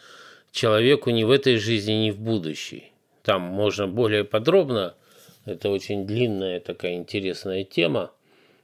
человеку 0.54 1.10
ни 1.10 1.26
в 1.26 1.32
этой 1.32 1.58
жизни, 1.58 2.06
ни 2.06 2.12
в 2.12 2.20
будущей. 2.20 2.94
Там 3.22 3.42
можно 3.42 3.88
более 3.88 4.24
подробно, 4.24 4.96
это 5.46 5.70
очень 5.70 6.08
длинная 6.08 6.62
такая 6.62 6.94
интересная 6.94 7.66
тема, 7.66 8.12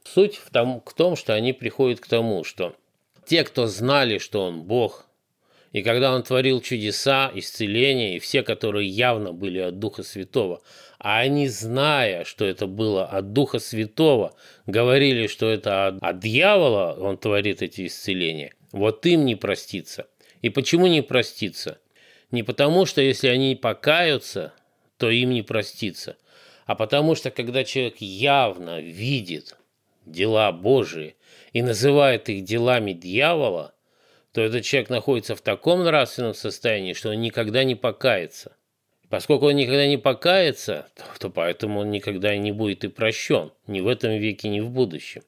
Суть 0.04 0.36
в 0.36 0.50
том, 0.50 0.82
в 0.86 0.94
том, 0.94 1.16
что 1.16 1.34
они 1.34 1.52
приходят 1.52 2.00
к 2.00 2.06
тому, 2.06 2.44
что 2.44 2.74
те, 3.26 3.42
кто 3.42 3.66
знали, 3.66 4.18
что 4.18 4.42
он 4.44 4.62
Бог, 4.62 5.05
и 5.76 5.82
когда 5.82 6.14
он 6.14 6.22
творил 6.22 6.62
чудеса, 6.62 7.30
исцеления, 7.34 8.16
и 8.16 8.18
все, 8.18 8.42
которые 8.42 8.88
явно 8.88 9.34
были 9.34 9.58
от 9.58 9.78
Духа 9.78 10.04
Святого, 10.04 10.62
а 10.98 11.18
они, 11.18 11.48
зная, 11.48 12.24
что 12.24 12.46
это 12.46 12.66
было 12.66 13.04
от 13.04 13.34
Духа 13.34 13.58
Святого, 13.58 14.34
говорили, 14.64 15.26
что 15.26 15.50
это 15.50 15.88
от, 15.88 16.02
от 16.02 16.18
дьявола 16.18 16.96
он 16.98 17.18
творит 17.18 17.60
эти 17.60 17.88
исцеления, 17.88 18.54
вот 18.72 19.04
им 19.04 19.26
не 19.26 19.36
простится. 19.36 20.06
И 20.40 20.48
почему 20.48 20.86
не 20.86 21.02
простится? 21.02 21.78
Не 22.30 22.42
потому, 22.42 22.86
что 22.86 23.02
если 23.02 23.28
они 23.28 23.54
покаются, 23.54 24.54
то 24.96 25.10
им 25.10 25.28
не 25.28 25.42
простится, 25.42 26.16
а 26.64 26.74
потому 26.74 27.14
что 27.14 27.30
когда 27.30 27.64
человек 27.64 27.96
явно 27.98 28.80
видит, 28.80 29.58
дела 30.06 30.52
Божии 30.52 31.16
и 31.52 31.60
называет 31.60 32.30
их 32.30 32.44
делами 32.44 32.94
дьявола, 32.94 33.74
то 34.36 34.42
этот 34.42 34.66
человек 34.66 34.90
находится 34.90 35.34
в 35.34 35.40
таком 35.40 35.82
нравственном 35.82 36.34
состоянии, 36.34 36.92
что 36.92 37.08
он 37.08 37.22
никогда 37.22 37.64
не 37.64 37.74
покается. 37.74 38.54
Поскольку 39.08 39.46
он 39.46 39.56
никогда 39.56 39.86
не 39.86 39.96
покается, 39.96 40.88
то 41.18 41.30
поэтому 41.30 41.80
он 41.80 41.90
никогда 41.90 42.36
не 42.36 42.52
будет 42.52 42.84
и 42.84 42.88
прощен, 42.88 43.50
ни 43.66 43.80
в 43.80 43.88
этом 43.88 44.18
веке, 44.18 44.50
ни 44.50 44.60
в 44.60 44.68
будущем. 44.68 45.22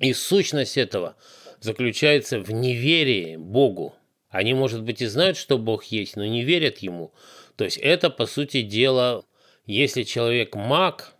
И 0.00 0.12
сущность 0.12 0.76
этого 0.76 1.16
заключается 1.58 2.38
в 2.38 2.52
неверии 2.52 3.34
Богу. 3.34 3.96
Они, 4.28 4.54
может 4.54 4.84
быть, 4.84 5.02
и 5.02 5.06
знают, 5.06 5.36
что 5.36 5.58
Бог 5.58 5.86
есть, 5.86 6.14
но 6.14 6.24
не 6.24 6.44
верят 6.44 6.78
Ему. 6.78 7.12
То 7.56 7.64
есть 7.64 7.78
это, 7.78 8.08
по 8.08 8.24
сути 8.24 8.62
дела, 8.62 9.24
если 9.66 10.04
человек 10.04 10.54
маг, 10.54 11.13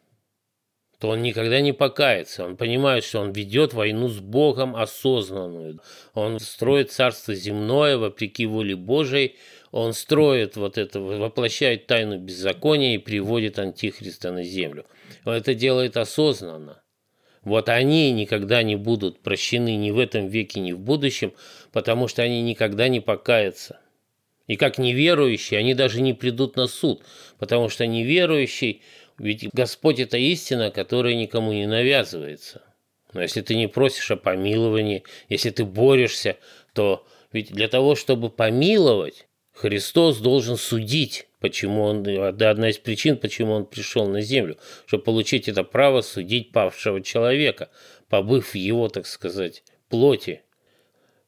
то 0.98 1.08
он 1.08 1.22
никогда 1.22 1.60
не 1.60 1.72
покается. 1.72 2.44
Он 2.44 2.56
понимает, 2.56 3.04
что 3.04 3.20
он 3.20 3.32
ведет 3.32 3.74
войну 3.74 4.08
с 4.08 4.20
Богом 4.20 4.76
осознанную. 4.76 5.80
Он 6.14 6.38
строит 6.38 6.92
царство 6.92 7.34
земное 7.34 7.96
вопреки 7.98 8.46
воле 8.46 8.76
Божией. 8.76 9.36
Он 9.70 9.92
строит 9.92 10.56
вот 10.56 10.78
это, 10.78 11.00
воплощает 11.00 11.86
тайну 11.86 12.18
беззакония 12.18 12.94
и 12.94 12.98
приводит 12.98 13.58
Антихриста 13.58 14.30
на 14.30 14.44
землю. 14.44 14.86
Он 15.24 15.34
это 15.34 15.54
делает 15.54 15.96
осознанно. 15.96 16.80
Вот 17.42 17.68
они 17.68 18.10
никогда 18.12 18.62
не 18.62 18.76
будут 18.76 19.20
прощены 19.20 19.76
ни 19.76 19.90
в 19.90 19.98
этом 19.98 20.28
веке, 20.28 20.60
ни 20.60 20.72
в 20.72 20.78
будущем, 20.78 21.34
потому 21.72 22.08
что 22.08 22.22
они 22.22 22.40
никогда 22.42 22.88
не 22.88 23.00
покаятся. 23.00 23.80
И 24.46 24.56
как 24.56 24.78
неверующие, 24.78 25.58
они 25.58 25.74
даже 25.74 26.00
не 26.00 26.12
придут 26.12 26.56
на 26.56 26.66
суд, 26.66 27.02
потому 27.38 27.68
что 27.68 27.86
неверующий– 27.86 28.80
ведь 29.18 29.48
Господь– 29.52 29.98
это 30.00 30.16
истина, 30.16 30.70
которая 30.70 31.14
никому 31.14 31.52
не 31.52 31.66
навязывается. 31.66 32.62
Но 33.12 33.22
если 33.22 33.42
ты 33.42 33.54
не 33.54 33.68
просишь 33.68 34.10
о 34.10 34.16
помиловании, 34.16 35.04
если 35.28 35.50
ты 35.50 35.64
борешься, 35.64 36.36
то 36.72 37.06
ведь 37.32 37.52
для 37.52 37.68
того, 37.68 37.94
чтобы 37.94 38.30
помиловать, 38.30 39.26
Христос 39.52 40.18
должен 40.18 40.56
судить, 40.56 41.28
почему 41.38 41.82
он, 41.82 42.04
это 42.06 42.50
одна 42.50 42.70
из 42.70 42.78
причин, 42.78 43.16
почему 43.16 43.52
он 43.52 43.66
пришел 43.66 44.08
на 44.08 44.20
землю, 44.20 44.58
чтобы 44.86 45.04
получить 45.04 45.48
это 45.48 45.62
право 45.62 46.00
судить 46.00 46.50
павшего 46.50 47.00
человека, 47.00 47.70
побыв 48.08 48.54
в 48.54 48.54
его, 48.56 48.88
так 48.88 49.06
сказать, 49.06 49.62
плоти. 49.88 50.42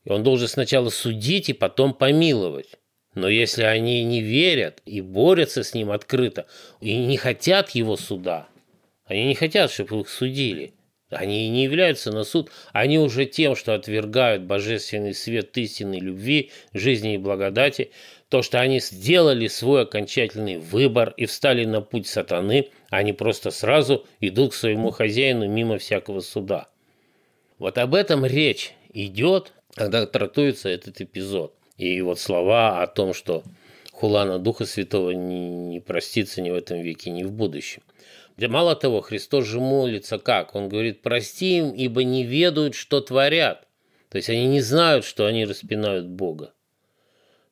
И 0.05 0.11
он 0.11 0.25
должен 0.25 0.49
сначала 0.49 0.89
судить 0.91 1.49
и 1.49 1.53
потом 1.53 1.95
помиловать. 1.95 2.79
Но 3.17 3.31
если 3.31 3.63
они 3.63 4.05
не 4.05 4.21
верят 4.21 4.83
и 4.85 5.01
борются 5.01 5.65
с 5.65 5.73
ним 5.73 5.91
открыто, 5.91 6.47
и 6.83 6.95
не 6.99 7.17
хотят 7.17 7.71
его 7.71 7.97
суда, 7.97 8.47
они 9.07 9.25
не 9.25 9.35
хотят, 9.35 9.73
чтобы 9.73 10.01
их 10.01 10.11
судили, 10.11 10.75
они 11.09 11.49
не 11.49 11.65
являются 11.65 12.13
на 12.13 12.25
суд, 12.25 12.51
они 12.75 12.99
уже 12.99 13.25
тем, 13.25 13.57
что 13.57 13.73
отвергают 13.75 14.43
божественный 14.43 15.15
свет 15.15 15.57
истинной 15.57 15.99
любви, 15.99 16.51
жизни 16.75 17.15
и 17.15 17.19
благодати, 17.19 17.91
то, 18.29 18.43
что 18.43 18.61
они 18.61 18.81
сделали 18.81 19.47
свой 19.47 19.85
окончательный 19.85 20.59
выбор 20.59 21.15
и 21.17 21.25
встали 21.25 21.65
на 21.65 21.81
путь 21.81 22.07
сатаны, 22.07 22.69
они 22.91 23.15
просто 23.15 23.51
сразу 23.51 24.05
идут 24.21 24.53
к 24.53 24.57
своему 24.57 24.91
хозяину 24.91 25.49
мимо 25.49 25.79
всякого 25.79 26.21
суда. 26.21 26.69
Вот 27.59 27.79
об 27.79 27.95
этом 27.95 28.27
речь 28.27 28.75
идет, 28.93 29.55
когда 29.75 30.05
трактуется 30.05 30.69
этот 30.69 31.01
эпизод. 31.01 31.55
И 31.77 32.01
вот 32.01 32.19
слова 32.19 32.83
о 32.83 32.87
том, 32.87 33.13
что 33.13 33.43
хулана 33.93 34.39
Духа 34.39 34.65
Святого 34.67 35.11
не, 35.11 35.49
не 35.49 35.81
простится 35.81 36.41
ни 36.41 36.51
в 36.51 36.55
этом 36.55 36.81
веке, 36.81 37.11
ни 37.11 37.23
в 37.23 37.33
будущем. 37.33 37.83
Да 38.37 38.49
мало 38.49 38.77
того, 38.77 39.01
Христос 39.01 39.47
же 39.47 39.61
молится 39.61 40.19
как? 40.19 40.55
Он 40.55 40.69
говорит, 40.69 41.03
прости 41.03 41.59
им, 41.59 41.73
ибо 41.73 42.05
не 42.05 42.25
ведают, 42.25 42.75
что 42.75 43.01
творят. 43.01 43.67
То 44.11 44.17
есть 44.17 44.29
они 44.29 44.47
не 44.47 44.61
знают, 44.61 45.05
что 45.05 45.27
они 45.27 45.47
распинают 45.47 46.07
Бога. 46.07 46.53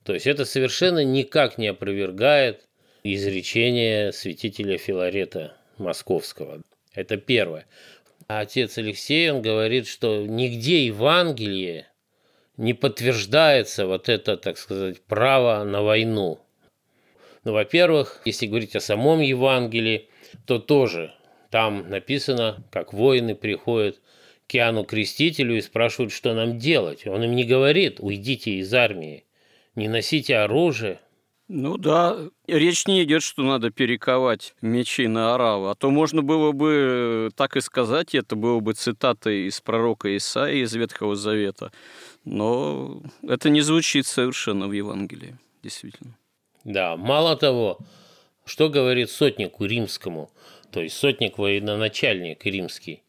То 0.02 0.12
есть 0.12 0.26
это 0.26 0.44
совершенно 0.44 1.02
никак 1.02 1.56
не 1.56 1.68
опровергает 1.68 2.68
изречение 3.02 4.12
святителя 4.12 4.76
Филарета 4.76 5.56
Московского. 5.78 6.62
Это 6.92 7.16
первое. 7.16 7.66
А 8.28 8.40
отец 8.40 8.78
Алексей, 8.78 9.30
он 9.30 9.42
говорит, 9.42 9.86
что 9.86 10.26
нигде 10.26 10.86
Евангелие 10.86 11.88
не 12.56 12.74
подтверждается 12.74 13.86
вот 13.86 14.08
это, 14.08 14.36
так 14.36 14.58
сказать, 14.58 15.02
право 15.02 15.64
на 15.64 15.82
войну. 15.82 16.40
Ну, 17.44 17.52
во-первых, 17.52 18.22
если 18.24 18.46
говорить 18.46 18.76
о 18.76 18.80
самом 18.80 19.20
Евангелии, 19.20 20.08
то 20.46 20.58
тоже 20.58 21.12
там 21.50 21.88
написано, 21.88 22.64
как 22.70 22.92
воины 22.92 23.34
приходят 23.34 24.00
к 24.48 24.54
Иоанну 24.56 24.84
Крестителю 24.84 25.56
и 25.56 25.60
спрашивают, 25.60 26.12
что 26.12 26.34
нам 26.34 26.58
делать. 26.58 27.06
Он 27.06 27.22
им 27.22 27.34
не 27.36 27.44
говорит, 27.44 28.00
уйдите 28.00 28.52
из 28.52 28.72
армии, 28.74 29.24
не 29.74 29.88
носите 29.88 30.36
оружие. 30.38 31.00
Ну 31.46 31.76
да, 31.76 32.16
речь 32.46 32.86
не 32.86 33.04
идет, 33.04 33.22
что 33.22 33.42
надо 33.42 33.70
перековать 33.70 34.54
мечи 34.62 35.06
на 35.06 35.34
оравы, 35.34 35.70
а 35.70 35.74
то 35.74 35.90
можно 35.90 36.22
было 36.22 36.52
бы 36.52 37.30
так 37.36 37.56
и 37.56 37.60
сказать, 37.60 38.14
это 38.14 38.34
было 38.34 38.60
бы 38.60 38.72
цитатой 38.72 39.46
из 39.46 39.60
пророка 39.60 40.16
Исаии 40.16 40.64
из 40.64 40.74
Ветхого 40.74 41.16
Завета, 41.16 41.70
но 42.24 43.02
это 43.22 43.50
не 43.50 43.60
звучит 43.60 44.06
совершенно 44.06 44.68
в 44.68 44.72
Евангелии, 44.72 45.36
действительно. 45.62 46.16
Да, 46.64 46.96
мало 46.96 47.36
того, 47.36 47.78
что 48.44 48.68
говорит 48.68 49.10
сотнику 49.10 49.64
римскому, 49.64 50.30
то 50.70 50.80
есть 50.80 50.96
сотник 50.96 51.38
военачальник 51.38 52.44
римский, 52.44 53.02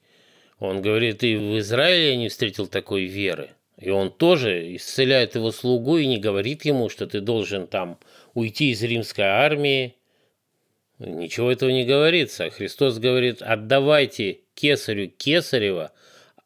он 0.60 0.82
говорит, 0.82 1.23
и 1.23 1.36
в 1.36 1.60
Израиле 1.60 2.12
я 2.12 2.15
не 2.17 2.30
встретил 2.30 2.67
такой 2.67 3.06
веры. 3.06 3.49
И 3.78 3.89
он 3.89 4.10
тоже 4.10 4.75
исцеляет 4.75 5.36
его 5.36 5.51
слугу 5.51 5.97
и 5.97 6.08
не 6.08 6.17
говорит 6.17 6.63
ему, 6.63 6.89
что 6.89 7.08
ты 7.08 7.19
должен 7.19 7.67
там 7.67 7.97
уйти 8.34 8.71
из 8.71 8.82
римской 8.82 9.25
армии. 9.25 9.95
Ничего 10.97 11.51
этого 11.51 11.69
не 11.69 11.84
говорится. 11.84 12.49
Христос 12.49 12.99
говорит, 12.99 13.41
отдавайте 13.41 14.39
кесарю 14.54 15.10
кесарева, 15.10 15.91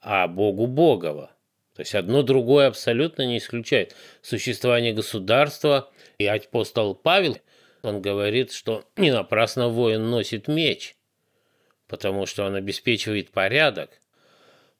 а 0.02 0.28
Богу 0.28 0.66
Богова. 0.66 1.32
То 1.80 1.84
есть 1.84 1.96
одно 1.96 2.24
другое 2.24 2.68
абсолютно 2.68 3.26
не 3.26 3.38
исключает 3.38 3.96
существование 4.22 4.92
государства. 4.92 5.90
И 6.18 6.26
апостол 6.26 6.94
Павел, 6.94 7.38
он 7.84 8.02
говорит, 8.02 8.52
что 8.52 8.84
не 8.98 9.12
напрасно 9.12 9.70
воин 9.70 10.10
носит 10.10 10.50
меч, 10.50 10.98
потому 11.88 12.26
что 12.26 12.44
он 12.44 12.56
обеспечивает 12.56 13.32
порядок. 13.32 13.92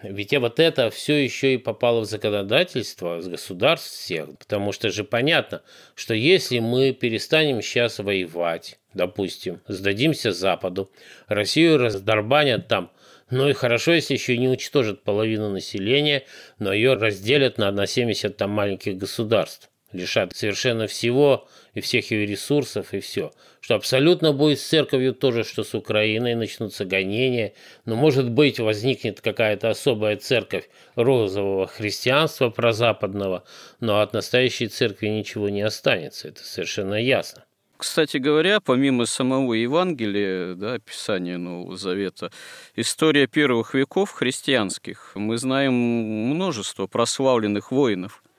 Ведь 0.02 0.36
вот 0.36 0.60
это 0.60 0.90
все 0.90 1.24
еще 1.24 1.54
и 1.54 1.58
попало 1.58 2.02
в 2.02 2.06
законодательство 2.06 3.22
с 3.22 3.30
государств 3.30 3.92
всех, 3.92 4.38
потому 4.38 4.74
что 4.74 4.90
же 4.90 5.06
понятно, 5.06 5.62
что 5.96 6.14
если 6.14 6.60
мы 6.60 6.92
перестанем 6.92 7.62
сейчас 7.62 8.00
воевать, 8.00 8.78
допустим, 8.94 9.62
сдадимся 9.70 10.34
Западу, 10.34 10.92
Россию 11.28 11.78
раздорбанят 11.78 12.68
там, 12.68 12.92
ну 13.30 13.50
и 13.50 13.54
хорошо, 13.54 13.94
если 13.94 14.14
еще 14.14 14.38
не 14.38 14.48
уничтожат 14.48 15.04
половину 15.04 15.50
населения, 15.50 16.24
но 16.58 16.74
ее 16.74 16.94
разделят 16.94 17.58
на, 17.58 17.72
на 17.72 17.88
70 17.88 18.36
там 18.38 18.52
маленьких 18.52 18.98
государств 18.98 19.70
лишат 19.92 20.36
совершенно 20.36 20.88
всего 20.88 21.48
и 21.74 21.82
всех 21.82 22.12
ее 22.12 22.26
ресурсов 22.26 22.94
и 22.94 23.00
все. 23.00 23.32
Что 23.62 23.76
абсолютно 23.76 24.34
будет 24.34 24.60
с 24.60 24.68
церковью 24.68 25.14
тоже, 25.14 25.44
что 25.44 25.64
с 25.64 25.74
Украиной 25.74 26.36
начнутся 26.36 26.86
гонения. 26.86 27.54
Но 27.86 27.96
может 27.96 28.30
быть 28.30 28.60
возникнет 28.60 29.22
какая-то 29.22 29.70
особая 29.70 30.18
церковь 30.18 30.70
розового 30.96 31.68
христианства 31.68 32.50
прозападного, 32.50 33.44
но 33.80 34.02
от 34.02 34.14
настоящей 34.14 34.68
церкви 34.68 35.08
ничего 35.08 35.50
не 35.50 35.62
останется. 35.62 36.30
Это 36.30 36.44
совершенно 36.44 36.96
ясно. 36.96 37.46
Кстати 37.80 38.18
говоря, 38.18 38.60
помимо 38.60 39.06
самого 39.06 39.54
Евангелия, 39.54 40.54
да, 40.54 40.80
Писания 40.80 41.38
Нового 41.38 41.78
Завета, 41.78 42.30
история 42.76 43.26
первых 43.26 43.74
веков 43.74 44.12
христианских, 44.12 45.14
мы 45.16 45.38
знаем 45.38 45.74
множество 45.74 46.88
прославленных 46.88 47.72
воинов– 47.72 48.22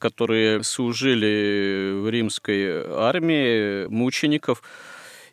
которые 0.00 0.64
служили 0.64 1.92
в 1.92 2.08
римской 2.08 2.86
армии, 2.86 3.86
мучеников, 3.86 4.62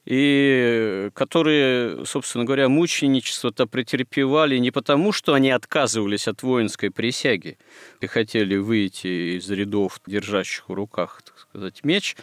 и 0.07 1.09
которые, 1.13 2.05
собственно 2.05 2.45
говоря, 2.45 2.69
мученичество-то 2.69 3.65
претерпевали 3.65 4.57
не 4.57 4.71
потому, 4.71 5.11
что 5.11 5.33
они 5.33 5.51
отказывались 5.51 6.29
от 6.29 6.43
воинской 6.43 6.91
присяги 6.91 7.57
и 7.99 8.07
хотели 8.07 8.55
выйти 8.55 9.37
из 9.37 9.49
рядов, 9.49 9.99
держащих 10.05 10.69
в 10.69 10.73
руках, 10.73 11.21
так 11.23 11.37
сказать, 11.37 11.83
меч, 11.83 12.15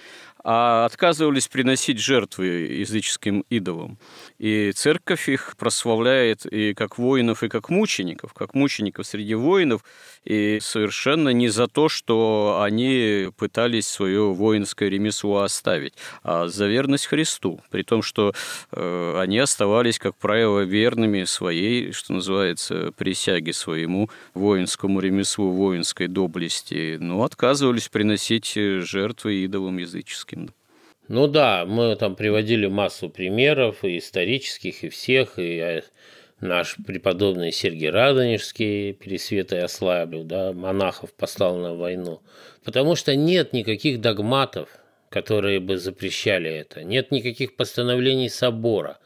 а 0.45 0.85
отказывались 0.85 1.49
приносить 1.49 1.99
жертвы 1.99 2.47
языческим 2.47 3.47
идолам. 3.49 3.99
И 4.39 4.73
церковь 4.73 5.31
их 5.31 5.57
прославляет 5.57 6.45
и 6.45 6.75
как 6.75 6.99
воинов, 6.99 7.43
и 7.43 7.49
как 7.49 7.71
мучеников, 7.71 8.35
как 8.35 8.55
мучеников 8.55 9.07
среди 9.07 9.35
воинов, 9.35 9.83
и 10.25 10.59
совершенно 10.61 11.31
не 11.31 11.49
за 11.49 11.67
то, 11.67 11.89
что 11.89 12.61
они 12.63 13.31
пытались 13.39 13.87
свое 13.87 14.35
воинское 14.35 14.91
ремесло 14.91 15.41
оставить, 15.41 15.95
а 16.23 16.49
за 16.49 16.67
верность 16.67 17.07
Христу, 17.07 17.61
при 17.71 17.83
том, 17.83 18.03
что 18.03 18.35
э, 18.73 19.19
они 19.19 19.39
оставались, 19.39 19.99
как 19.99 20.15
правило, 20.17 20.61
верными 20.61 21.25
своей, 21.25 21.93
что 21.93 22.13
называется, 22.13 22.93
присяге 22.99 23.55
своему 23.55 24.11
воинскому 24.35 25.01
ремеслу, 25.01 25.51
воинской 25.53 26.07
доблести, 26.07 26.99
но 27.01 27.23
отказывались 27.25 27.89
приносить 27.89 28.53
жертвы 28.55 29.45
идолам 29.45 29.79
языческим. 29.79 30.34
Ну 31.09 31.27
да, 31.27 31.67
мы 31.67 31.97
там 31.97 32.17
приводили 32.17 32.67
массу 32.67 33.11
примеров, 33.11 33.85
и 33.85 33.99
исторических, 33.99 34.85
и 34.85 34.89
всех, 34.89 35.39
и 35.39 35.59
э, 35.59 35.83
наш 36.41 36.77
преподобный 36.87 37.53
Сергий 37.53 37.91
Радонежский, 37.91 38.95
Пересвета 38.95 39.57
и 39.57 39.61
ослаблю, 39.61 40.25
да, 40.25 40.55
монахов 40.55 41.13
послал 41.13 41.57
на 41.57 41.75
войну. 41.75 42.23
Потому 42.65 42.97
что 42.97 43.15
нет 43.17 43.53
никаких 43.53 44.01
догматов, 44.01 44.71
которые 45.11 45.61
бы 45.61 45.77
запрещали 45.77 46.51
это. 46.51 46.83
Нет 46.83 47.11
никаких 47.11 47.55
постановлений 47.57 48.31
собора. 48.31 48.99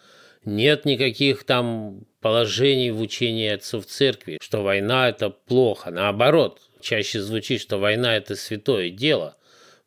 Нет 0.44 0.84
никаких 0.84 1.42
там 1.42 2.06
положений 2.20 2.92
в 2.92 3.00
учении 3.00 3.48
отцов 3.48 3.86
церкви, 3.86 4.38
что 4.40 4.62
война– 4.62 5.08
это 5.10 5.30
плохо. 5.30 5.90
Наоборот, 5.90 6.60
чаще 6.80 7.20
звучит, 7.20 7.60
что 7.60 7.78
война– 7.78 8.16
это 8.16 8.36
святое 8.36 8.90
дело 8.90 9.37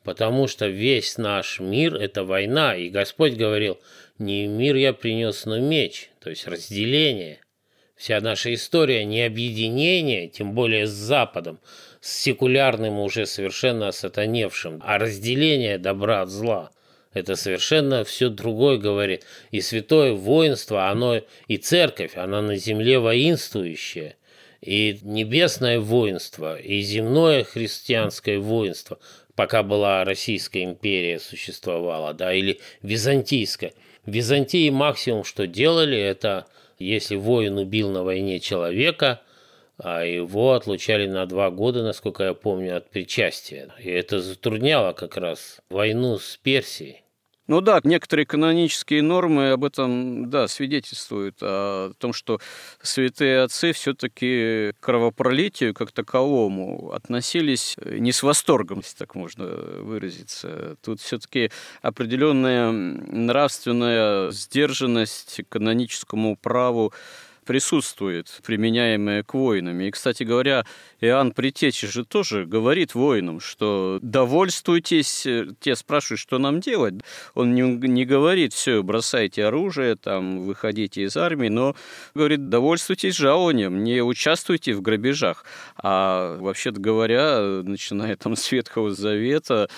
потому 0.04 0.48
что 0.48 0.68
весь 0.68 1.18
наш 1.18 1.60
мир– 1.60 1.96
это 2.02 2.24
война, 2.24 2.76
и 2.76 2.90
Господь 2.90 3.34
говорил, 3.34 3.80
не 4.18 4.48
мир 4.48 4.76
я 4.76 4.94
принес, 4.94 5.46
но 5.46 5.60
меч, 5.60 6.10
то 6.20 6.30
есть 6.30 6.48
разделение. 6.48 7.40
Вся 7.96 8.20
наша 8.20 8.54
история 8.54 9.06
не 9.06 9.22
объединение, 9.22 10.28
тем 10.28 10.54
более 10.54 10.88
с 10.88 10.92
Западом, 10.92 11.60
с 12.00 12.12
секулярным 12.12 12.98
уже 13.00 13.28
совершенно 13.28 13.90
осатаневшим, 13.90 14.82
а 14.84 14.98
разделение 14.98 15.78
добра 15.78 16.24
от 16.24 16.30
зла. 16.30 16.72
Это 17.14 17.36
совершенно 17.36 18.04
все 18.04 18.30
другое 18.30 18.78
говорит. 18.78 19.26
И 19.52 19.62
святое 19.62 20.14
воинство, 20.14 20.90
оно 20.90 21.22
и 21.48 21.58
церковь, 21.58 22.16
она 22.16 22.42
на 22.42 22.56
земле 22.56 23.00
воинствующая. 23.00 24.16
И 24.62 25.00
небесное 25.02 25.80
воинство, 25.80 26.56
и 26.56 26.82
земное 26.82 27.44
христианское 27.44 28.40
воинство– 28.40 29.00
пока 29.36 29.64
была 29.64 30.04
Российская 30.04 30.64
империя 30.64 31.20
существовала, 31.20 32.14
да, 32.14 32.34
или 32.34 32.60
Византийская. 32.82 33.74
В 34.06 34.12
Византии 34.12 34.70
максимум, 34.70 35.24
что 35.24 35.48
делали, 35.48 35.98
это 35.98 36.48
если 36.80 37.16
воин 37.16 37.58
убил 37.58 37.90
на 37.90 38.04
войне 38.04 38.40
человека, 38.40 39.22
а 39.78 40.04
его 40.04 40.54
отлучали 40.54 41.08
на 41.08 41.26
два 41.26 41.50
года, 41.50 41.84
насколько 41.84 42.24
я 42.24 42.34
помню, 42.34 42.78
от 42.78 42.90
причастия. 42.90 43.74
И 43.80 43.90
это 43.90 44.22
затрудняло 44.22 44.94
как 44.94 45.18
раз 45.18 45.60
войну 45.70 46.20
с 46.20 46.38
Персией. 46.38 47.02
Ну 47.48 47.60
да, 47.60 47.82
некоторые 47.84 48.26
канонические 48.26 49.02
нормы 49.02 49.52
об 49.52 49.66
этом, 49.66 50.30
да, 50.30 50.48
свидетельствуют 50.48 51.38
о 51.42 51.92
том, 51.98 52.14
что 52.14 52.40
святые 52.82 53.42
отцы 53.42 53.74
все-таки 53.74 54.74
к 54.80 54.80
кровопролитию 54.80 55.74
как 55.74 55.92
таковому 55.92 56.92
относились 56.94 57.76
не 57.84 58.12
с 58.12 58.24
восторгом, 58.24 58.80
если 58.80 58.96
так 58.96 59.16
можно 59.16 59.48
выразиться. 59.48 60.78
Тут 60.82 61.02
все-таки 61.02 61.52
определенная 61.82 62.72
нравственная 62.72 64.32
сдержанность 64.32 65.42
каноническому 65.50 66.38
праву 66.38 66.94
присутствует, 67.46 68.42
применяемое 68.46 69.24
к 69.24 69.34
воинам. 69.34 69.80
И, 69.82 69.92
кстати 69.92 70.24
говоря, 70.24 70.66
Иоанн 71.00 71.32
Притечи 71.32 71.88
же 71.88 72.06
тоже 72.06 72.46
говорит 72.46 72.96
воинам, 72.96 73.40
что 73.40 74.00
довольствуйтесь, 74.02 75.26
э, 75.26 75.48
те 75.60 75.76
спрашивают, 75.76 76.20
что 76.20 76.38
нам 76.38 76.60
делать. 76.60 76.96
Он 77.34 77.54
не, 77.54 77.62
не 77.62 78.06
говорит, 78.06 78.54
все, 78.54 78.84
бросайте 78.84 79.46
оружие, 79.46 79.96
там, 79.96 80.42
выходите 80.42 81.04
из 81.04 81.18
армии, 81.18 81.50
но 81.50 81.76
говорит, 82.14 82.50
довольствуйтесь 82.50 83.16
жалованием, 83.16 83.84
не 83.84 84.02
участвуйте 84.02 84.74
в 84.74 84.82
грабежах. 84.82 85.46
А 85.78 86.38
вообще-то 86.38 86.80
говоря, 86.80 87.62
начиная 87.64 88.16
там 88.16 88.36
с 88.36 88.52
Ветхого 88.52 88.92
Завета, 88.92 89.70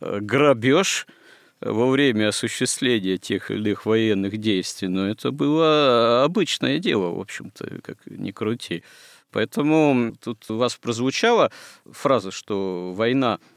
э, 0.00 0.18
грабеж– 0.20 1.06
во 1.60 1.88
время 1.90 2.28
осуществления 2.28 3.18
тех 3.18 3.50
или 3.50 3.70
иных 3.70 3.86
военных 3.86 4.38
действий, 4.38 4.88
но 4.88 5.08
это 5.08 5.30
было 5.30 6.24
обычное 6.24 6.78
дело, 6.78 7.10
в 7.10 7.20
общем-то, 7.20 7.80
как 7.82 7.98
ни 8.06 8.30
крути. 8.30 8.82
Поэтому 9.30 10.14
тут 10.22 10.50
у 10.50 10.56
вас 10.56 10.76
прозвучала 10.76 11.52
фраза, 11.90 12.30
что 12.30 12.92
война– 12.92 13.38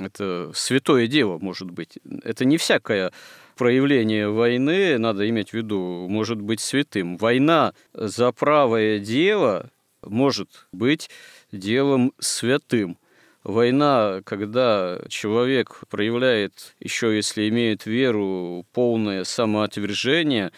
это 0.00 0.50
святое 0.54 1.06
дело, 1.06 1.38
может 1.38 1.70
быть. 1.70 1.98
Это 2.22 2.44
не 2.44 2.58
всякое 2.58 3.12
проявление 3.56 4.28
войны, 4.28 4.98
надо 4.98 5.28
иметь 5.28 5.50
в 5.50 5.54
виду, 5.54 6.06
может 6.08 6.40
быть 6.40 6.60
святым. 6.60 7.16
Война 7.16 7.72
за 7.92 8.32
правое 8.32 8.98
дело 8.98 9.70
может 10.02 10.66
быть 10.72 11.08
делом 11.52 12.12
святым. 12.18 12.98
Война, 13.44 14.22
когда 14.24 14.98
человек 15.08 15.80
проявляет, 15.90 16.74
еще 16.80 17.14
если 17.14 17.46
имеет 17.50 17.84
веру, 17.84 18.64
полное 18.72 19.24
самоотвержение, 19.24 20.50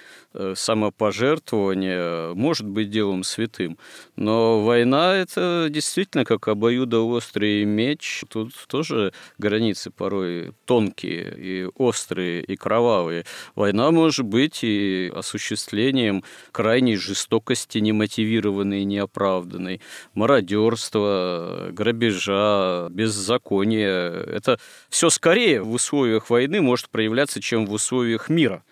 самопожертвование 0.54 2.34
может 2.34 2.66
быть 2.66 2.90
делом 2.90 3.24
святым. 3.24 3.78
Но 4.16 4.62
война– 4.62 5.16
это 5.16 5.68
действительно 5.70 6.24
как 6.24 6.48
обоюдоострый 6.48 7.64
меч. 7.64 8.24
Тут 8.28 8.52
тоже 8.68 9.12
границы 9.38 9.90
порой 9.90 10.52
тонкие 10.64 11.34
и 11.36 11.68
острые, 11.76 12.42
и 12.42 12.56
кровавые. 12.56 13.24
Война 13.54 13.90
может 13.90 14.26
быть 14.26 14.62
и 14.62 15.12
осуществлением 15.14 16.24
крайней 16.52 16.96
жестокости, 16.96 17.78
немотивированной 17.78 18.82
и 18.82 18.84
неоправданной, 18.84 19.80
мародерства, 20.14 21.68
грабежа, 21.72 22.88
беззакония. 22.90 24.10
Это 24.10 24.58
все 24.88 25.10
скорее 25.10 25.62
в 25.62 25.72
условиях 25.72 26.30
войны 26.30 26.60
может 26.60 26.90
проявляться, 26.90 27.40
чем 27.40 27.66
в 27.66 27.72
условиях 27.72 28.28
мира. 28.28 28.62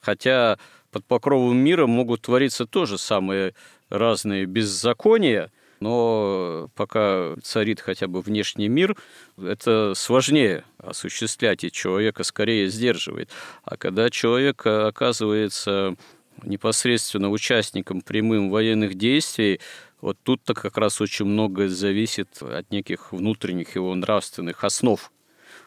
Хотя 0.00 0.58
под 0.92 1.04
покровом 1.06 1.56
мира 1.56 1.86
могут 1.86 2.22
твориться 2.22 2.66
тоже 2.66 2.98
самые 2.98 3.54
разные 3.88 4.44
беззакония, 4.44 5.50
но 5.80 6.68
пока 6.76 7.34
царит 7.42 7.80
хотя 7.80 8.06
бы 8.06 8.20
внешний 8.20 8.68
мир, 8.68 8.96
это 9.36 9.94
сложнее 9.96 10.64
осуществлять, 10.78 11.64
и 11.64 11.72
человека 11.72 12.22
скорее 12.22 12.68
сдерживает. 12.68 13.30
А 13.64 13.76
когда 13.76 14.10
человек 14.10 14.64
оказывается 14.64 15.96
непосредственно 16.44 17.30
участником 17.30 18.02
прямым 18.02 18.50
военных 18.50 18.94
действий, 18.94 19.60
вот 20.00 20.18
тут-то 20.22 20.54
как 20.54 20.76
раз 20.76 21.00
очень 21.00 21.24
многое 21.24 21.68
зависит 21.68 22.42
от 22.42 22.70
неких 22.70 23.12
внутренних 23.12 23.74
его 23.74 23.94
нравственных 23.94 24.64
основ. 24.64 25.10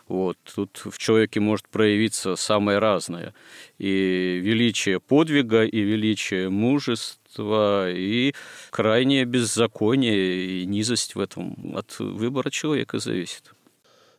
Вот. 0.08 0.38
Тут 0.56 0.82
в 0.86 0.98
человеке 0.98 1.40
может 1.40 1.68
проявиться 1.68 2.36
самое 2.36 2.78
разное. 2.78 3.34
И 3.78 4.40
величие 4.44 5.00
подвига, 5.00 5.64
и 5.64 5.80
величие 5.80 6.50
мужества, 6.50 7.90
и 7.90 8.34
крайнее 8.70 9.26
беззаконие, 9.26 10.62
и 10.62 10.66
низость 10.66 11.16
в 11.16 11.20
этом 11.20 11.76
от 11.76 11.98
выбора 12.00 12.52
человека 12.52 13.00
зависит. 13.00 13.56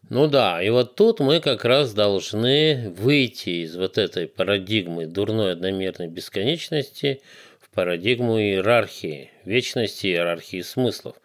Ну 0.08 0.28
да, 0.28 0.62
и 0.62 0.70
вот 0.70 0.94
тут 0.94 1.18
мы 1.18 1.40
как 1.40 1.64
раз 1.64 1.92
должны 1.92 2.94
выйти 2.96 3.64
из 3.64 3.76
вот 3.76 3.98
этой 3.98 4.28
парадигмы 4.28 5.06
дурной 5.06 5.52
одномерной 5.52 6.06
бесконечности 6.06 7.20
в 7.60 7.74
парадигму 7.74 8.38
иерархии, 8.38 9.32
вечности 9.44 10.06
иерархии 10.06 10.62
смыслов. 10.62 11.16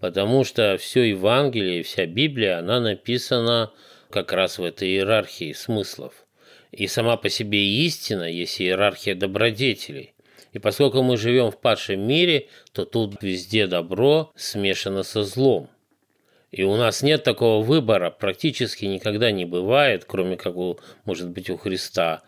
Потому 0.00 0.44
что 0.44 0.76
все 0.76 1.04
Евангелие, 1.04 1.82
вся 1.82 2.04
Библия, 2.04 2.58
она 2.58 2.78
написана 2.78 3.72
как 4.16 4.32
раз 4.32 4.56
в 4.58 4.64
этой 4.64 4.88
иерархии 4.88 5.52
смыслов. 5.52 6.14
И 6.72 6.86
сама 6.86 7.18
по 7.18 7.28
себе 7.28 7.62
истина 7.84 8.24
есть 8.24 8.62
иерархия 8.62 9.14
добродетелей. 9.14 10.14
И 10.54 10.58
поскольку 10.58 11.02
мы 11.02 11.18
живем 11.18 11.50
в 11.50 11.60
падшем 11.60 12.00
мире, 12.00 12.48
то 12.72 12.86
тут 12.86 13.22
везде 13.22 13.66
добро 13.66 14.32
смешано 14.34 15.02
со 15.02 15.22
злом. 15.22 15.68
И 16.50 16.62
у 16.62 16.76
нас 16.76 17.02
нет 17.02 17.24
такого 17.24 17.62
выбора, 17.62 18.08
практически 18.08 18.86
никогда 18.86 19.30
не 19.32 19.44
бывает, 19.44 20.06
кроме 20.06 20.38
как 20.38 20.56
у, 20.56 20.78
может 21.04 21.28
быть, 21.28 21.50
у 21.50 21.58
Христа, 21.58 22.22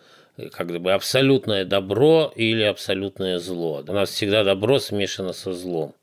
как 0.53 0.79
бы 0.79 0.93
абсолютное 0.93 1.65
добро 1.65 2.31
или 2.37 2.65
абсолютное 2.65 3.39
зло. 3.39 3.83
У 3.89 3.93
нас 3.93 4.11
всегда 4.11 4.45
добро 4.45 4.79
смешано 4.79 5.33
со 5.33 5.55
злом. 5.55 5.95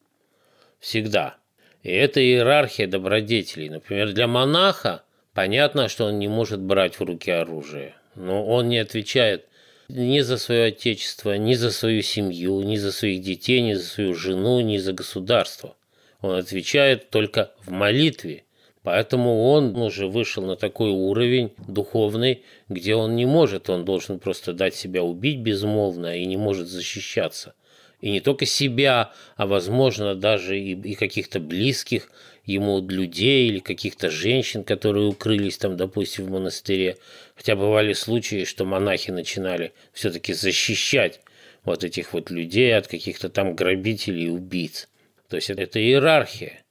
Всегда. 0.79 1.37
И 1.83 1.91
это 1.91 2.19
иерархия 2.19 2.87
добродетелей. 2.87 3.69
Например, 3.69 4.11
для 4.11 4.25
монаха 4.25 5.04
Понятно, 5.35 5.89
что 5.89 6.05
он 6.05 6.17
не 6.17 6.29
может 6.29 6.61
брать 6.61 6.97
в 6.97 7.03
руки 7.03 7.29
оружие, 7.29 7.93
но 8.15 8.45
он 8.45 8.69
не 8.69 8.77
отвечает 8.77 9.45
ни 9.89 10.21
за 10.21 10.37
свое 10.37 10.67
отечество, 10.67 11.37
ни 11.37 11.55
за 11.55 11.71
свою 11.71 12.01
семью, 12.03 12.61
ни 12.61 12.77
за 12.77 12.93
своих 12.93 13.21
детей, 13.21 13.59
ни 13.59 13.73
за 13.73 13.83
свою 13.83 14.15
жену, 14.15 14.61
ни 14.61 14.77
за 14.77 14.93
государство. 14.93 15.75
Он 16.21 16.35
отвечает 16.35 17.09
только 17.09 17.51
в 17.65 17.69
молитве. 17.69 18.45
Поэтому 18.81 19.49
он 19.49 19.75
уже 19.75 20.07
вышел 20.07 20.45
на 20.45 20.55
такой 20.55 20.91
уровень 20.91 21.51
духовный, 21.67 22.43
где 22.69 22.95
он 22.95 23.17
не 23.17 23.25
может, 23.25 23.69
он 23.69 23.83
должен 23.83 24.19
просто 24.19 24.53
дать 24.53 24.75
себя 24.75 25.03
убить 25.03 25.39
безмолвно 25.39 26.15
и 26.15 26.25
не 26.25 26.37
может 26.37 26.69
защищаться. 26.69 27.55
И 27.99 28.09
не 28.09 28.21
только 28.21 28.45
себя, 28.45 29.11
а 29.35 29.47
возможно 29.47 30.15
даже 30.15 30.57
и, 30.59 30.79
и 30.79 30.93
каких-то 30.93 31.39
близких, 31.39 32.09
ему 32.45 32.79
людей 32.87 33.47
или 33.47 33.59
каких-то 33.59 34.09
женщин, 34.09 34.63
которые 34.63 35.07
укрылись 35.07 35.57
там, 35.57 35.77
допустим, 35.77 36.25
в 36.25 36.31
монастыре. 36.31 36.97
Хотя 37.35 37.55
бывали 37.55 37.93
случаи, 37.93 38.45
что 38.45 38.65
монахи 38.65 39.11
начинали 39.11 39.73
все-таки 39.93 40.33
защищать 40.33 41.21
вот 41.63 41.83
этих 41.83 42.13
вот 42.13 42.29
людей 42.29 42.75
от 42.75 42.87
каких-то 42.87 43.29
там 43.29 43.55
грабителей 43.55 44.25
и 44.25 44.29
убийц. 44.29 44.87
То 45.29 45.37
есть 45.37 45.49
это 45.49 45.79
иерархия. 45.79 46.61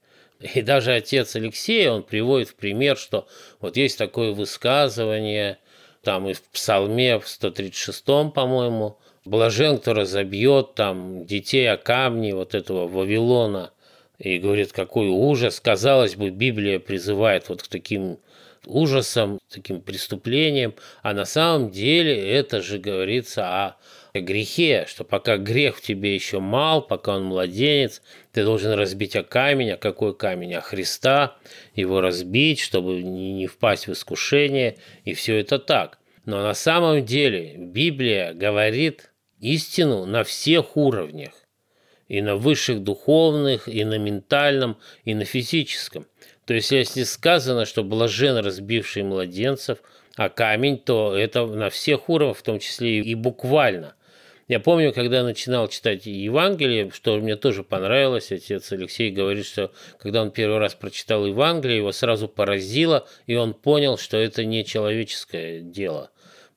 И 0.41 0.63
даже 0.63 0.93
отец 0.93 1.37
Алексей, 1.37 1.89
он 1.89 2.03
приводит 2.03 2.51
в 2.51 2.55
пример, 2.55 2.97
что 2.97 3.27
вот 3.61 3.77
есть 3.77 3.99
такое 3.99 4.33
высказывание, 4.33 5.59
там 6.03 6.29
и 6.29 6.35
в 6.35 6.43
Псалме, 6.43 7.19
в 7.19 7.27
136, 7.29 8.05
по-моему, 8.05 8.99
«Блажен, 9.25 9.79
кто 9.79 9.95
разобьет 9.95 10.75
там 10.75 11.25
детей 11.25 11.71
о 11.71 11.79
камни 11.79 12.33
вот 12.33 12.55
этого 12.55 12.87
Вавилона, 12.87 13.73
и 14.19 14.39
говорит, 14.39 14.73
какой 14.73 15.09
ужас. 15.09 15.61
Казалось 15.61 16.17
бы, 16.17 16.31
Библия 16.31 16.79
призывает 16.79 17.49
вот 17.49 17.63
к 17.63 17.69
таким 17.69 18.19
ужасам, 18.67 19.39
таким 19.49 19.81
преступлениям, 19.81 20.75
а 21.03 21.13
на 21.13 21.25
самом 21.25 21.71
деле 21.71 22.17
это 22.17 22.63
же 22.63 22.79
говорится 22.79 23.47
о 23.47 23.77
грехе, 24.15 24.87
что 24.89 25.05
пока 25.05 25.37
грех 25.37 25.77
в 25.77 25.83
тебе 25.83 26.15
еще 26.15 26.41
мал, 26.41 26.81
пока 26.81 27.17
он 27.17 27.25
младенец, 27.25 28.01
ты 28.33 28.45
должен 28.45 28.73
разбить 28.73 29.17
о 29.17 29.23
камень, 29.23 29.73
а 29.73 29.77
какой 29.77 30.17
камень? 30.17 30.55
О 30.55 30.61
Христа, 30.61 31.37
его 31.75 32.01
разбить, 32.01 32.61
чтобы 32.61 33.03
не 33.03 33.47
впасть 33.47 33.87
в 33.87 33.93
искушение, 33.93 34.77
и 35.05 35.15
все 35.15 35.39
это 35.41 35.59
так. 35.59 35.99
Но 36.25 36.43
на 36.43 36.55
самом 36.55 37.05
деле 37.05 37.55
Библия 37.57 38.33
говорит 38.33 39.13
истину 39.41 40.07
на 40.07 40.25
всех 40.25 40.77
уровнях 40.77 41.33
и 42.15 42.23
на 42.23 42.37
высших 42.37 42.83
духовных, 42.83 43.69
и 43.69 43.85
на 43.85 43.99
ментальном, 43.99 44.77
и 45.05 45.15
на 45.15 45.25
физическом. 45.25 46.07
То 46.47 46.55
есть, 46.55 46.71
если 46.71 47.03
сказано, 47.03 47.65
что 47.65 47.83
блажен 47.83 48.37
разбивший 48.37 49.03
младенцев, 49.03 49.79
а 50.17 50.29
камень, 50.29 50.79
то 50.79 51.17
это 51.17 51.45
на 51.45 51.71
всех 51.71 52.09
уровнях, 52.09 52.37
в 52.37 52.43
том 52.43 52.61
числе 52.61 53.01
и 53.01 53.15
буквально. 53.17 53.97
Я 54.47 54.61
помню, 54.61 54.93
когда 54.93 55.25
начинал 55.25 55.67
читать 55.69 56.07
Евангелие, 56.07 56.91
что 56.93 57.17
мне 57.17 57.35
тоже 57.35 57.65
понравилось, 57.65 58.31
отец 58.31 58.71
Алексей 58.71 59.11
говорит, 59.11 59.47
что 59.47 59.73
когда 59.99 60.23
он 60.23 60.31
первый 60.31 60.59
раз 60.59 60.75
прочитал 60.75 61.27
Евангелие, 61.27 61.79
его 61.79 61.91
сразу 61.91 62.29
поразило, 62.29 63.09
и 63.27 63.35
он 63.35 63.55
понял, 63.55 63.99
что 63.99 64.19
это 64.19 64.45
не 64.45 64.65
человеческое 64.65 65.61
дело 65.61 66.11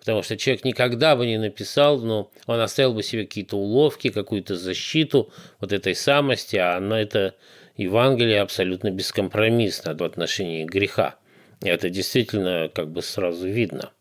потому 0.07 0.23
что 0.23 0.37
человек 0.37 0.63
никогда 0.63 1.17
бы 1.17 1.25
не 1.25 1.37
написал, 1.37 1.99
но 1.99 2.31
он 2.45 2.61
оставил 2.61 2.93
бы 2.93 3.03
себе 3.03 3.25
какие-то 3.25 3.57
уловки, 3.57 4.09
какую-то 4.09 4.55
защиту 4.55 5.33
вот 5.59 5.73
этой 5.73 5.95
самости, 5.95 6.55
а 6.55 6.79
на 6.79 7.01
это 7.01 7.35
Евангелие 7.75 8.39
абсолютно 8.39 8.89
бескомпромиссно 8.89 9.95
в 9.95 10.03
отношении 10.03 10.63
греха. 10.63 11.15
И 11.61 11.67
это 11.67 11.89
действительно 11.89 12.71
как 12.73 12.89
бы 12.89 13.01
сразу 13.01 13.49
видно. 13.49 13.91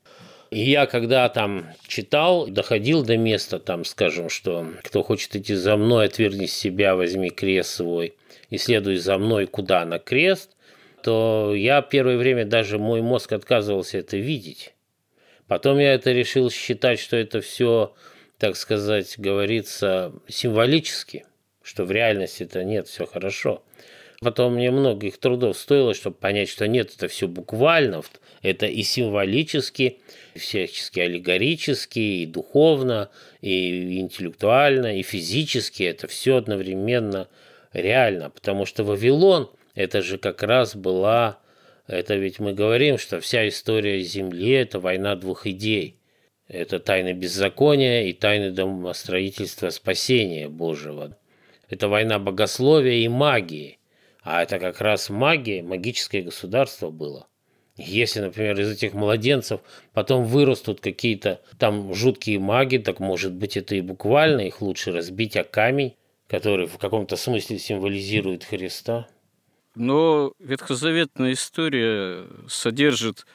И 0.53 0.61
я 0.71 0.87
когда 0.87 1.29
там 1.29 1.67
читал, 1.89 2.47
доходил 2.47 3.03
до 3.03 3.17
места, 3.17 3.59
там, 3.59 3.85
скажем, 3.85 4.29
что 4.29 4.65
кто 4.85 5.03
хочет 5.03 5.35
идти 5.35 5.57
за 5.57 5.77
мной, 5.77 6.07
отвергни 6.07 6.47
себя, 6.47 6.95
возьми 6.95 7.31
крест 7.31 7.71
свой 7.71 8.15
и 8.49 8.59
следуй 8.59 8.99
за 8.99 9.19
мной 9.19 9.47
куда 9.47 9.85
на 9.85 9.99
крест, 9.99 10.53
то 11.03 11.53
я 11.53 11.83
первое 11.83 12.17
время 12.17 12.45
даже 12.45 12.79
мой 12.79 13.03
мозг 13.03 13.33
отказывался 13.33 13.99
это 13.99 14.17
видеть. 14.19 14.76
Потом 15.49 15.79
я 15.79 15.95
это 15.95 16.13
решил 16.13 16.51
считать, 16.51 16.99
что 16.99 17.17
это 17.17 17.41
все, 17.41 17.95
так 18.39 18.57
сказать, 18.57 19.15
говорится 19.19 20.13
символически, 20.29 21.25
что 21.63 21.85
в 21.85 21.93
реальности 21.93 22.43
это 22.43 22.65
нет, 22.65 22.89
все 22.89 23.07
хорошо. 23.07 23.63
Потом 24.21 24.55
мне 24.55 24.71
многих 24.71 25.19
трудов 25.19 25.59
стоило, 25.59 25.95
чтобы 25.95 26.17
понять, 26.17 26.49
что 26.49 26.67
нет, 26.67 26.93
это 26.97 27.07
все 27.07 27.29
буквально, 27.29 28.03
это 28.43 28.67
и 28.67 28.83
символически, 28.83 29.99
и 30.35 30.39
всячески 30.39 31.01
аллегорически, 31.01 31.99
и 31.99 32.27
духовно, 32.27 33.11
и 33.43 34.01
интеллектуально, 34.01 34.99
и 34.99 35.03
физически, 35.03 35.83
это 35.83 36.09
все 36.09 36.37
одновременно 36.37 37.29
реально, 37.73 38.31
потому 38.31 38.65
что 38.65 38.85
Вавилон– 38.85 39.51
это 39.75 40.01
же 40.01 40.17
как 40.17 40.43
раз 40.43 40.75
была, 40.75 41.39
это 41.87 42.17
ведь 42.17 42.39
мы 42.39 42.53
говорим, 42.53 42.99
что 42.99 43.21
вся 43.21 43.47
история 43.49 44.01
Земли– 44.03 44.51
это 44.53 44.81
война 44.81 45.15
двух 45.15 45.47
идей. 45.47 45.97
Это 46.49 46.79
тайны 46.79 47.13
беззакония 47.13 48.05
и 48.05 48.13
тайны 48.13 48.51
домостроительства 48.51 49.71
спасения 49.71 50.49
Божьего. 50.49 51.17
Это 51.69 51.89
война 51.89 52.19
богословия 52.19 53.05
и 53.05 53.09
магии. 53.09 53.79
А 54.23 54.43
это 54.43 54.59
как 54.59 54.81
раз 54.81 55.11
магия, 55.11 55.63
магическое 55.63 56.23
государство 56.23 56.91
было. 56.91 57.27
Если, 57.77 58.21
например, 58.21 58.59
из 58.59 58.71
этих 58.73 58.95
младенцев 58.95 59.61
потом 59.93 60.25
вырастут 60.25 60.81
какие-то 60.81 61.41
там 61.59 61.93
жуткие 61.93 62.39
маги, 62.39 62.79
так 62.79 63.01
может 63.01 63.35
быть 63.35 63.57
это 63.57 63.75
и 63.75 63.83
буквально, 63.83 64.41
их 64.41 64.63
лучше 64.63 64.93
разбить 64.93 65.37
о 65.37 65.45
камень, 65.45 65.95
который 66.27 66.67
в 66.67 66.79
каком-то 66.79 67.17
смысле 67.17 67.59
символизирует 67.59 68.45
Христа. 68.45 69.09
Но 69.77 70.33
ветхозаветная 70.39 71.35
история 71.35 72.27
содержит 72.49 73.27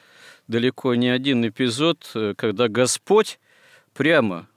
далеко 0.48 0.96
не 0.96 1.08
один 1.08 1.46
эпизод, 1.46 2.10
когда 2.36 2.66
Господь 2.66 3.38
прямо 3.94 4.48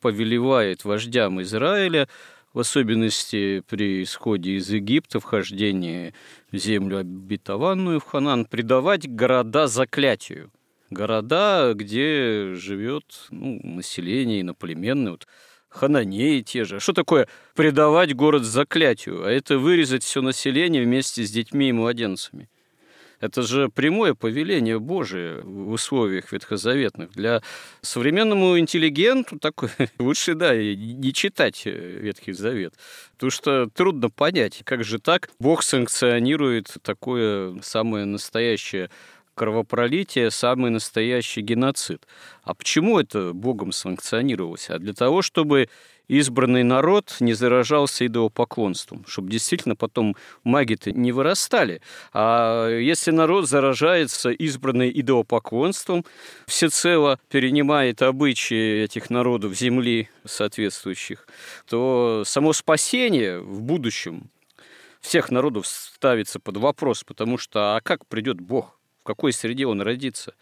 повелевает 0.00 0.86
вождям 0.86 1.42
Израиля, 1.42 2.08
в 2.54 2.60
особенности 2.60 3.62
при 3.68 4.04
исходе 4.04 4.52
из 4.52 4.70
Египта, 4.70 5.20
вхождении 5.20 6.14
в 6.50 6.56
землю 6.56 6.98
обетованную, 6.98 8.00
в 8.00 8.04
Ханан, 8.04 8.46
предавать 8.46 9.06
города 9.06 9.66
заклятию. 9.66 10.50
Города, 10.88 11.72
где 11.74 12.54
живет 12.54 13.26
ну, 13.30 13.60
население 13.62 14.40
иноплеменное, 14.40 15.12
вот 15.12 15.26
хананеи 15.74 16.40
те 16.40 16.64
же. 16.64 16.80
Что 16.80 16.92
такое 16.92 17.28
предавать 17.54 18.14
город 18.14 18.44
заклятию? 18.44 19.26
А 19.26 19.30
это 19.30 19.58
вырезать 19.58 20.04
все 20.04 20.22
население 20.22 20.84
вместе 20.84 21.24
с 21.24 21.30
детьми 21.30 21.68
и 21.68 21.72
младенцами. 21.72 22.48
Это 23.20 23.42
же 23.42 23.70
прямое 23.70 24.14
повеление 24.14 24.78
Божие 24.78 25.40
в 25.40 25.70
условиях 25.70 26.30
ветхозаветных. 26.30 27.12
Для 27.12 27.42
современному 27.80 28.58
интеллигенту 28.58 29.38
такой 29.38 29.70
лучше, 29.98 30.34
да, 30.34 30.54
не 30.54 31.12
читать 31.12 31.64
Ветхий 31.64 32.32
Завет. 32.32 32.74
Потому 33.14 33.30
что 33.30 33.66
трудно 33.70 34.10
понять, 34.10 34.60
как 34.64 34.84
же 34.84 34.98
так 34.98 35.30
Бог 35.38 35.62
санкционирует 35.62 36.74
такое 36.82 37.58
самое 37.62 38.04
настоящее 38.04 38.90
кровопролитие, 39.34 40.30
самый 40.30 40.70
настоящий 40.70 41.40
геноцид. 41.40 42.06
А 42.42 42.54
почему 42.54 42.98
это 42.98 43.32
Богом 43.32 43.72
санкционировалось? 43.72 44.70
А 44.70 44.78
для 44.78 44.92
того, 44.92 45.22
чтобы 45.22 45.68
избранный 46.08 46.62
народ 46.62 47.16
не 47.20 47.32
заражался 47.32 48.06
идолопоклонством, 48.06 49.04
чтобы 49.06 49.30
действительно 49.30 49.76
потом 49.76 50.16
маги-то 50.42 50.92
не 50.92 51.12
вырастали. 51.12 51.80
А 52.12 52.68
если 52.68 53.10
народ 53.10 53.48
заражается 53.48 54.30
избранный 54.30 54.90
идолопоклонством, 54.90 56.04
всецело 56.46 57.18
перенимает 57.28 58.02
обычаи 58.02 58.82
этих 58.82 59.10
народов 59.10 59.54
земли 59.54 60.08
соответствующих, 60.24 61.26
то 61.68 62.22
само 62.26 62.52
спасение 62.52 63.40
в 63.40 63.62
будущем 63.62 64.30
всех 65.00 65.30
народов 65.30 65.66
ставится 65.66 66.40
под 66.40 66.56
вопрос, 66.56 67.04
потому 67.04 67.36
что 67.38 67.76
а 67.76 67.80
как 67.80 68.06
придет 68.06 68.40
Бог? 68.40 68.78
В 69.04 69.06
какой 69.06 69.34
среде 69.34 69.66
он 69.66 69.82
родится, 69.82 70.32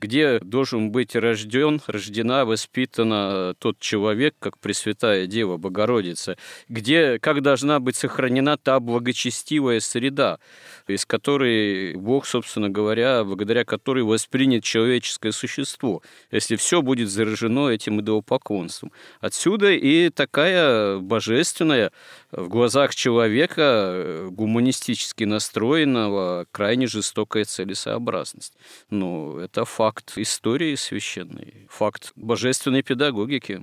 где 0.00 0.38
должен 0.38 0.90
быть 0.90 1.14
рожден, 1.14 1.82
рождена, 1.86 2.46
воспитана 2.46 3.54
тот 3.58 3.78
человек, 3.78 4.34
как 4.38 4.58
Пресвятая 4.58 5.26
Дева 5.26 5.58
Богородица, 5.58 6.38
где, 6.70 7.18
как 7.18 7.42
должна 7.42 7.78
быть 7.78 7.94
сохранена 7.94 8.56
та 8.56 8.80
благочестивая 8.80 9.80
среда, 9.80 10.38
из 10.86 11.04
которой 11.04 11.94
Бог, 11.96 12.24
собственно 12.24 12.70
говоря, 12.70 13.22
благодаря 13.22 13.66
которой 13.66 14.02
воспринят 14.02 14.64
человеческое 14.64 15.32
существо, 15.32 16.00
если 16.30 16.56
все 16.56 16.80
будет 16.80 17.10
заражено 17.10 17.68
этим 17.68 18.00
идолопоклонством. 18.00 18.92
Отсюда 19.20 19.72
и 19.72 20.08
такая 20.08 21.00
божественная 21.00 21.92
в 22.30 22.48
глазах 22.48 22.94
человека 22.94 24.28
гуманистически 24.30 25.24
настроенного 25.24 26.46
крайне 26.50 26.86
жестокая 26.86 27.44
целесообразность 27.44 28.05
целесообразность. 28.06 28.54
Ну, 28.90 29.38
это 29.38 29.64
факт 29.64 30.12
истории 30.16 30.74
священной, 30.74 31.66
факт 31.68 32.12
божественной 32.16 32.82
педагогики. 32.82 33.62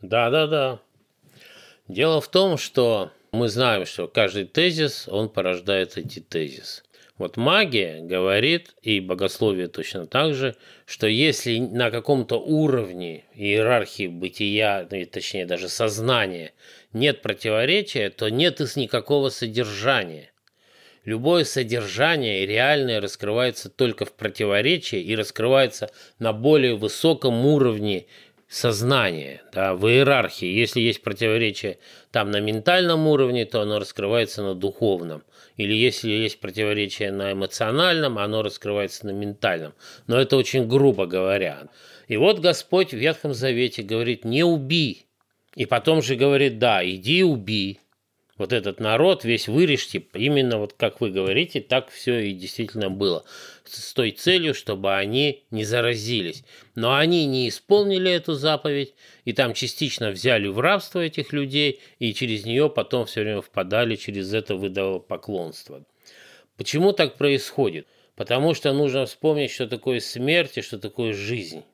Да, 0.00 0.30
да, 0.30 0.46
да. 0.46 0.80
Дело 1.88 2.20
в 2.20 2.28
том, 2.28 2.56
что 2.56 3.10
мы 3.32 3.48
знаем, 3.48 3.86
что 3.86 4.06
каждый 4.06 4.44
тезис, 4.44 5.08
он 5.08 5.28
порождает 5.28 5.98
эти 5.98 6.20
тезисы. 6.20 6.82
Вот 7.16 7.36
магия 7.36 8.00
говорит, 8.00 8.74
и 8.82 8.98
богословие 8.98 9.68
точно 9.68 10.06
так 10.06 10.34
же, 10.34 10.56
что 10.84 11.06
если 11.06 11.58
на 11.58 11.92
каком-то 11.92 12.40
уровне 12.40 13.24
иерархии 13.34 14.08
бытия, 14.08 14.88
ну, 14.90 15.06
точнее 15.06 15.46
даже 15.46 15.68
сознания, 15.68 16.54
нет 16.92 17.22
противоречия, 17.22 18.10
то 18.10 18.28
нет 18.30 18.60
и 18.60 18.80
никакого 18.80 19.28
содержания. 19.28 20.32
Любое 21.04 21.44
содержание 21.44 22.46
реальное 22.46 23.00
раскрывается 23.00 23.68
только 23.68 24.06
в 24.06 24.12
противоречии 24.12 25.00
и 25.00 25.14
раскрывается 25.14 25.90
на 26.18 26.32
более 26.32 26.76
высоком 26.76 27.44
уровне 27.44 28.06
сознания, 28.48 29.42
да, 29.52 29.74
в 29.74 29.86
иерархии. 29.86 30.46
Если 30.46 30.80
есть 30.80 31.02
противоречие 31.02 31.78
там 32.10 32.30
на 32.30 32.40
ментальном 32.40 33.06
уровне, 33.06 33.44
то 33.44 33.60
оно 33.60 33.80
раскрывается 33.80 34.42
на 34.42 34.54
духовном. 34.54 35.24
Или 35.56 35.74
если 35.74 36.10
есть 36.10 36.40
противоречие 36.40 37.12
на 37.12 37.32
эмоциональном, 37.32 38.18
оно 38.18 38.42
раскрывается 38.42 39.06
на 39.06 39.10
ментальном. 39.10 39.74
Но 40.06 40.18
это 40.18 40.36
очень 40.36 40.66
грубо 40.66 41.06
говоря. 41.06 41.68
И 42.08 42.16
вот 42.16 42.38
Господь 42.38 42.92
в 42.92 42.96
Ветхом 42.96 43.34
Завете 43.34 43.82
говорит, 43.82 44.24
не 44.24 44.42
убий. 44.42 45.06
И 45.54 45.66
потом 45.66 46.02
же 46.02 46.16
говорит, 46.16 46.58
да, 46.58 46.84
иди 46.84 47.22
убей 47.22 47.80
вот 48.36 48.52
этот 48.52 48.80
народ 48.80 49.24
весь 49.24 49.46
вырежьте, 49.46 50.04
именно 50.14 50.58
вот 50.58 50.72
как 50.72 51.00
вы 51.00 51.10
говорите, 51.10 51.60
так 51.60 51.90
все 51.90 52.18
и 52.18 52.32
действительно 52.32 52.90
было. 52.90 53.24
С 53.64 53.92
той 53.92 54.10
целью, 54.10 54.54
чтобы 54.54 54.94
они 54.94 55.44
не 55.50 55.64
заразились. 55.64 56.44
Но 56.74 56.96
они 56.96 57.26
не 57.26 57.48
исполнили 57.48 58.10
эту 58.10 58.34
заповедь, 58.34 58.94
и 59.24 59.32
там 59.32 59.54
частично 59.54 60.10
взяли 60.10 60.48
в 60.48 60.58
рабство 60.58 61.00
этих 61.00 61.32
людей, 61.32 61.80
и 61.98 62.12
через 62.12 62.44
нее 62.44 62.68
потом 62.68 63.06
все 63.06 63.22
время 63.22 63.40
впадали 63.40 63.94
через 63.94 64.34
это 64.34 64.56
выдало 64.56 64.98
поклонство. 64.98 65.84
Почему 66.56 66.92
так 66.92 67.16
происходит? 67.16 67.86
Потому 68.16 68.54
что 68.54 68.72
нужно 68.72 69.06
вспомнить, 69.06 69.50
что 69.50 69.66
такое 69.66 70.00
смерть 70.00 70.58
и 70.58 70.62
что 70.62 70.78
такое 70.78 71.12
жизнь. 71.12 71.64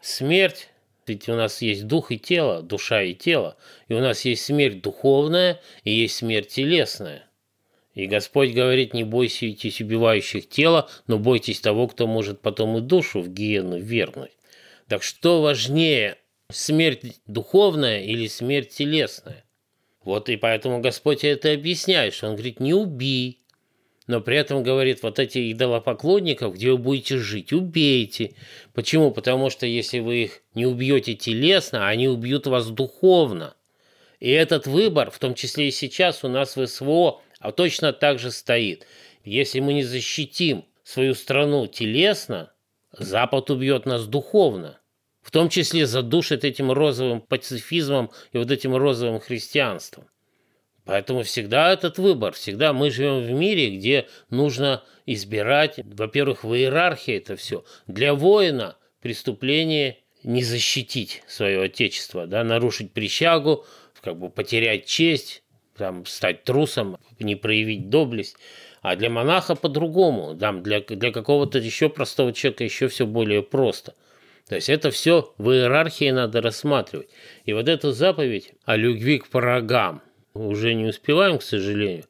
Смерть 0.00 0.68
ведь 1.06 1.28
у 1.28 1.34
нас 1.34 1.62
есть 1.62 1.86
дух 1.86 2.12
и 2.12 2.18
тело, 2.18 2.62
душа 2.62 3.02
и 3.02 3.14
тело, 3.14 3.56
и 3.88 3.94
у 3.94 4.00
нас 4.00 4.24
есть 4.24 4.44
смерть 4.44 4.82
духовная 4.82 5.60
и 5.84 5.90
есть 5.90 6.16
смерть 6.16 6.48
телесная. 6.48 7.26
И 7.94 8.06
Господь 8.06 8.52
говорит, 8.52 8.92
не 8.92 9.04
бойтесь 9.04 9.80
убивающих 9.80 10.48
тело, 10.48 10.88
но 11.06 11.18
бойтесь 11.18 11.60
того, 11.60 11.88
кто 11.88 12.06
может 12.06 12.42
потом 12.42 12.76
и 12.76 12.80
душу 12.82 13.22
в 13.22 13.32
гиену 13.32 13.78
вернуть. 13.78 14.32
Так 14.86 15.02
что 15.02 15.40
важнее, 15.40 16.18
смерть 16.50 17.20
духовная 17.26 18.02
или 18.02 18.26
смерть 18.26 18.70
телесная? 18.70 19.44
Вот 20.04 20.28
и 20.28 20.36
поэтому 20.36 20.80
Господь 20.80 21.24
это 21.24 21.52
объясняет, 21.52 22.12
что 22.14 22.28
Он 22.28 22.34
говорит, 22.34 22.60
не 22.60 22.74
убей, 22.74 23.40
но 24.06 24.20
при 24.20 24.36
этом 24.36 24.62
говорит, 24.62 25.02
вот 25.02 25.18
эти 25.18 25.52
идолопоклонников, 25.52 26.54
где 26.54 26.70
вы 26.70 26.78
будете 26.78 27.18
жить, 27.18 27.52
убейте. 27.52 28.34
Почему? 28.72 29.10
Потому 29.10 29.50
что 29.50 29.66
если 29.66 29.98
вы 29.98 30.24
их 30.24 30.42
не 30.54 30.66
убьете 30.66 31.14
телесно, 31.14 31.88
они 31.88 32.08
убьют 32.08 32.46
вас 32.46 32.68
духовно. 32.68 33.54
И 34.20 34.30
этот 34.30 34.66
выбор, 34.66 35.10
в 35.10 35.18
том 35.18 35.34
числе 35.34 35.68
и 35.68 35.72
сейчас 35.72 36.24
у 36.24 36.28
нас 36.28 36.56
в 36.56 36.66
СВО, 36.66 37.20
а 37.40 37.52
точно 37.52 37.92
так 37.92 38.18
же 38.18 38.30
стоит. 38.30 38.86
Если 39.24 39.60
мы 39.60 39.74
не 39.74 39.82
защитим 39.82 40.64
свою 40.84 41.14
страну 41.14 41.66
телесно, 41.66 42.52
Запад 42.92 43.50
убьет 43.50 43.84
нас 43.84 44.06
духовно. 44.06 44.80
В 45.20 45.30
том 45.32 45.48
числе 45.48 45.86
задушит 45.86 46.44
этим 46.44 46.70
розовым 46.70 47.20
пацифизмом 47.20 48.10
и 48.32 48.38
вот 48.38 48.50
этим 48.50 48.76
розовым 48.76 49.18
христианством. 49.18 50.06
Поэтому 50.86 51.24
всегда 51.24 51.72
этот 51.72 51.98
выбор, 51.98 52.32
всегда 52.32 52.72
мы 52.72 52.90
живем 52.90 53.20
в 53.20 53.30
мире, 53.32 53.76
где 53.76 54.06
нужно 54.30 54.84
избирать, 55.04 55.80
во-первых, 55.84 56.44
в 56.44 56.54
иерархии 56.54 57.16
это 57.16 57.34
все. 57.34 57.64
Для 57.88 58.14
воина 58.14 58.76
преступление 59.02 59.98
не 60.22 60.42
защитить 60.42 61.24
свое 61.26 61.62
отечество, 61.62 62.26
да, 62.26 62.44
нарушить 62.44 62.92
присягу, 62.92 63.66
как 64.00 64.16
бы 64.16 64.30
потерять 64.30 64.86
честь, 64.86 65.42
там, 65.76 66.06
стать 66.06 66.44
трусом, 66.44 66.98
не 67.18 67.34
проявить 67.34 67.90
доблесть. 67.90 68.36
А 68.80 68.94
для 68.94 69.10
монаха 69.10 69.56
по-другому, 69.56 70.36
там, 70.36 70.62
для, 70.62 70.80
для 70.80 71.10
какого-то 71.10 71.58
еще 71.58 71.88
простого 71.88 72.32
человека 72.32 72.62
еще 72.62 72.86
все 72.86 73.06
более 73.06 73.42
просто. 73.42 73.94
То 74.48 74.54
есть 74.54 74.68
это 74.68 74.92
все 74.92 75.34
в 75.38 75.50
иерархии 75.50 76.10
надо 76.10 76.40
рассматривать. 76.40 77.08
И 77.44 77.52
вот 77.52 77.68
эту 77.68 77.90
заповедь 77.90 78.52
о 78.64 78.76
любви 78.76 79.18
к 79.18 79.26
порогам 79.26 80.02
уже 80.40 80.74
не 80.74 80.86
успеваем, 80.86 81.38
к 81.38 81.42
сожалению. 81.42 82.04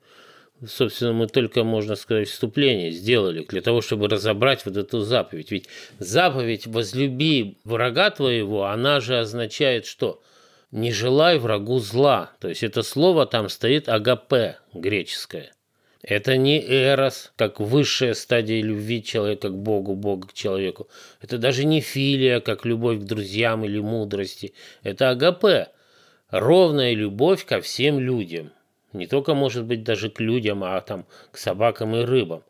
Собственно, 0.66 1.12
мы 1.12 1.26
только, 1.26 1.64
можно 1.64 1.96
сказать, 1.96 2.28
вступление 2.28 2.90
сделали 2.90 3.44
для 3.44 3.60
того, 3.60 3.82
чтобы 3.82 4.08
разобрать 4.08 4.64
вот 4.64 4.76
эту 4.76 5.00
заповедь. 5.00 5.50
Ведь 5.50 5.68
заповедь 5.98 6.66
«возлюби 6.66 7.58
врага 7.64 8.10
твоего», 8.10 8.64
она 8.64 9.00
же 9.00 9.18
означает 9.18 9.84
что? 9.84 10.22
«Не 10.70 10.92
желай 10.92 11.38
врагу 11.38 11.78
зла». 11.78 12.32
То 12.40 12.48
есть 12.48 12.62
это 12.62 12.82
слово 12.82 13.26
там 13.26 13.48
стоит 13.50 13.88
«агапе» 13.88 14.56
греческое. 14.72 15.52
Это 16.02 16.36
не 16.36 16.64
эрос, 16.64 17.32
как 17.36 17.58
высшая 17.58 18.14
стадия 18.14 18.62
любви 18.62 19.02
человека 19.02 19.48
к 19.48 19.56
Богу, 19.56 19.94
Бога 19.96 20.28
к 20.28 20.34
человеку. 20.34 20.88
Это 21.20 21.36
даже 21.36 21.64
не 21.64 21.80
филия, 21.80 22.40
как 22.40 22.64
любовь 22.64 23.00
к 23.00 23.04
друзьям 23.04 23.64
или 23.64 23.80
мудрости. 23.80 24.54
Это 24.84 25.10
агапе, 25.10 25.68
ровная 26.30 26.94
любовь 26.94 27.44
ко 27.44 27.60
всем 27.60 27.98
людям. 27.98 28.52
Не 28.92 29.06
только, 29.06 29.34
может 29.34 29.64
быть, 29.64 29.82
даже 29.82 30.10
к 30.10 30.20
людям, 30.20 30.64
а 30.64 30.80
там 30.80 31.06
к 31.30 31.38
собакам 31.38 31.94
и 31.96 32.04
рыбам. 32.04 32.42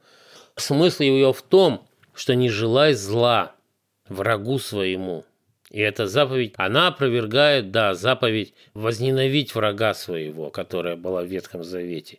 Смысл 0.55 1.03
ее 1.03 1.33
в 1.33 1.43
том, 1.43 1.87
что 2.15 2.35
не 2.35 2.49
желай 2.49 2.95
зла 2.95 3.53
врагу 4.09 4.59
своему. 4.59 5.25
И 5.71 5.81
эта 5.81 6.07
заповедь, 6.07 6.55
она 6.57 6.89
опровергает, 6.89 7.71
да, 7.73 7.95
заповедь 7.95 8.55
возненавидеть 8.73 9.55
врага 9.55 9.95
своего, 9.95 10.51
которая 10.51 10.97
была 10.97 11.23
в 11.23 11.27
Ветхом 11.27 11.65
Завете. 11.65 12.19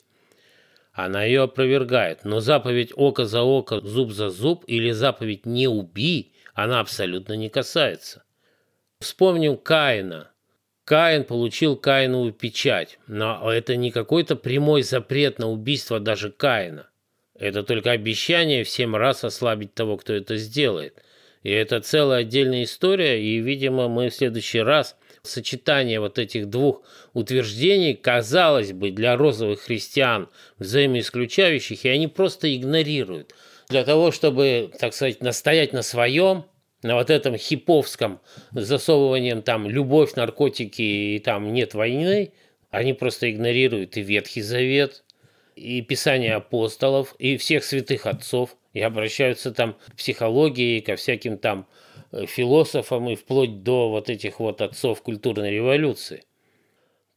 Она 0.91 1.23
ее 1.23 1.43
опровергает. 1.43 2.25
Но 2.25 2.39
заповедь 2.39 2.91
око 2.95 3.25
за 3.25 3.43
око, 3.43 3.81
зуб 3.81 4.11
за 4.11 4.29
зуб 4.29 4.63
или 4.67 4.91
заповедь 4.91 5.45
не 5.45 5.67
убий, 5.67 6.33
она 6.53 6.79
абсолютно 6.79 7.33
не 7.33 7.49
касается. 7.49 8.23
Вспомним 8.99 9.57
Каина. 9.57 10.31
Каин 10.87 11.25
получил 11.25 11.75
Каинову 11.75 12.31
печать, 12.31 12.97
но 13.07 13.51
это 13.51 13.75
не 13.75 13.91
какой-то 13.91 14.37
прямой 14.37 14.83
запрет 14.83 15.37
на 15.37 15.51
убийство 15.51 15.99
даже 15.99 16.31
Каина. 16.31 16.87
Это 17.37 17.63
только 17.63 17.91
обещание 17.91 18.63
всем 18.63 18.95
раз 18.95 19.25
ослабить 19.25 19.73
того, 19.73 19.97
кто 19.97 20.13
это 20.13 20.37
сделает. 20.37 21.03
И 21.43 21.51
это 21.51 21.81
целая 21.81 22.21
отдельная 22.21 22.63
история, 22.63 23.21
и, 23.21 23.37
видимо, 23.39 23.89
мы 23.89 24.07
в 24.07 24.15
следующий 24.15 24.61
раз 24.61 24.95
сочетание 25.23 25.99
вот 25.99 26.19
этих 26.19 26.49
двух 26.49 26.83
утверждений, 27.11 27.93
казалось 27.93 28.71
бы, 28.71 28.91
для 28.91 29.17
розовых 29.17 29.63
христиан 29.63 30.29
взаимоисключающих, 30.57 31.83
и 31.83 31.89
они 31.89 32.07
просто 32.07 32.55
игнорируют. 32.55 33.35
Для 33.67 33.83
того, 33.83 34.11
чтобы, 34.13 34.71
так 34.79 34.93
сказать, 34.93 35.21
настоять 35.21 35.73
на 35.73 35.81
своем, 35.81 36.45
на 36.83 36.95
вот 36.95 37.09
этом 37.09 37.37
хиповском 37.37 38.19
засовыванием 38.51 39.41
там 39.41 39.67
любовь, 39.69 40.15
наркотики 40.15 40.81
и 40.81 41.19
там 41.19 41.53
нет 41.53 41.73
войны, 41.73 42.33
они 42.69 42.93
просто 42.93 43.31
игнорируют 43.31 43.97
и 43.97 44.01
Ветхий 44.01 44.41
Завет, 44.41 45.03
и 45.55 45.81
Писание 45.81 46.35
апостолов, 46.35 47.15
и 47.17 47.37
всех 47.37 47.63
святых 47.63 48.05
отцов, 48.05 48.55
и 48.73 48.81
обращаются 48.81 49.51
там 49.51 49.73
к 49.73 49.95
психологии, 49.95 50.81
ко 50.81 50.95
всяким 50.95 51.37
там 51.37 51.67
Э, 52.11 52.25
философам 52.25 53.09
и 53.09 53.15
вплоть 53.15 53.63
до 53.63 53.89
вот 53.89 54.09
этих 54.09 54.39
вот 54.39 54.61
отцов 54.61 55.01
культурной 55.01 55.51
революции. 55.51 56.23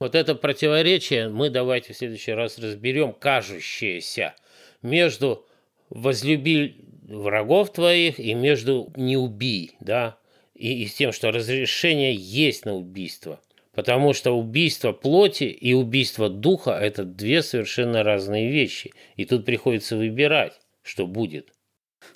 Вот 0.00 0.14
это 0.14 0.34
противоречие 0.34 1.28
мы 1.28 1.50
давайте 1.50 1.92
в 1.92 1.96
следующий 1.96 2.32
раз 2.32 2.58
разберем, 2.58 3.12
кажущееся 3.12 4.34
между 4.82 5.46
возлюби 5.90 6.84
врагов 7.10 7.72
твоих 7.72 8.18
и 8.18 8.34
между 8.34 8.92
не 8.96 9.16
убий, 9.16 9.72
да, 9.80 10.16
и, 10.54 10.82
и 10.82 10.86
с 10.86 10.94
тем, 10.94 11.12
что 11.12 11.30
разрешение 11.30 12.14
есть 12.14 12.64
на 12.64 12.74
убийство. 12.74 13.40
Потому 13.74 14.14
что 14.14 14.32
убийство 14.32 14.92
плоти 14.92 15.44
и 15.44 15.74
убийство 15.74 16.28
духа– 16.28 16.70
это 16.80 17.04
две 17.04 17.42
совершенно 17.42 18.02
разные 18.02 18.50
вещи. 18.50 18.92
И 19.16 19.24
тут 19.24 19.44
приходится 19.44 19.96
выбирать, 19.96 20.54
что 20.82 21.06
будет– 21.06 21.52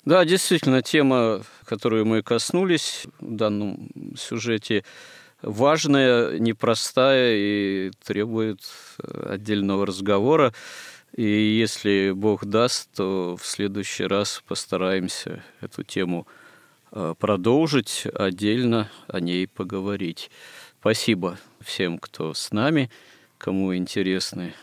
да, 0.03 0.25
действительно, 0.25 0.81
тема, 0.81 1.43
которую 1.65 2.05
мы 2.05 2.21
коснулись 2.21 3.05
в 3.19 3.35
данном 3.35 3.89
сюжете, 4.17 4.83
важная, 5.41 6.37
непростая 6.39 7.35
и 7.35 7.91
требует 8.03 8.59
э, 9.01 9.33
отдельного 9.33 9.85
разговора. 9.85 10.53
И 11.15 11.23
если 11.23 12.11
Бог 12.11 12.45
даст, 12.45 12.91
то 12.93 13.37
в 13.37 13.45
следующий 13.45 14.05
раз 14.05 14.43
постараемся 14.47 15.43
эту 15.61 15.83
тему 15.83 16.27
э, 16.91 17.15
продолжить, 17.17 18.05
отдельно 18.13 18.89
о 19.07 19.19
ней 19.19 19.47
поговорить. 19.47 20.29
Спасибо 20.79 21.39
всем, 21.61 21.97
кто 21.99 22.33
с 22.33 22.51
нами, 22.51 22.91
кому 23.37 23.75
интересны 23.75 24.53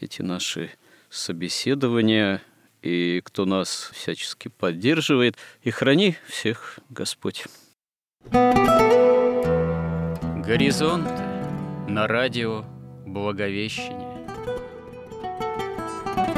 эти 0.00 0.22
наши 0.22 0.70
собеседования– 1.08 2.42
и 2.82 3.22
кто 3.24 3.44
нас 3.46 3.90
всячески 3.94 4.48
поддерживает. 4.48 5.36
И 5.62 5.70
храни 5.70 6.16
всех 6.26 6.78
Господь. 6.90 7.46
Горизонт 10.44 11.08
на 11.88 12.06
радио 12.06 12.64
Благовещение. 13.06 14.11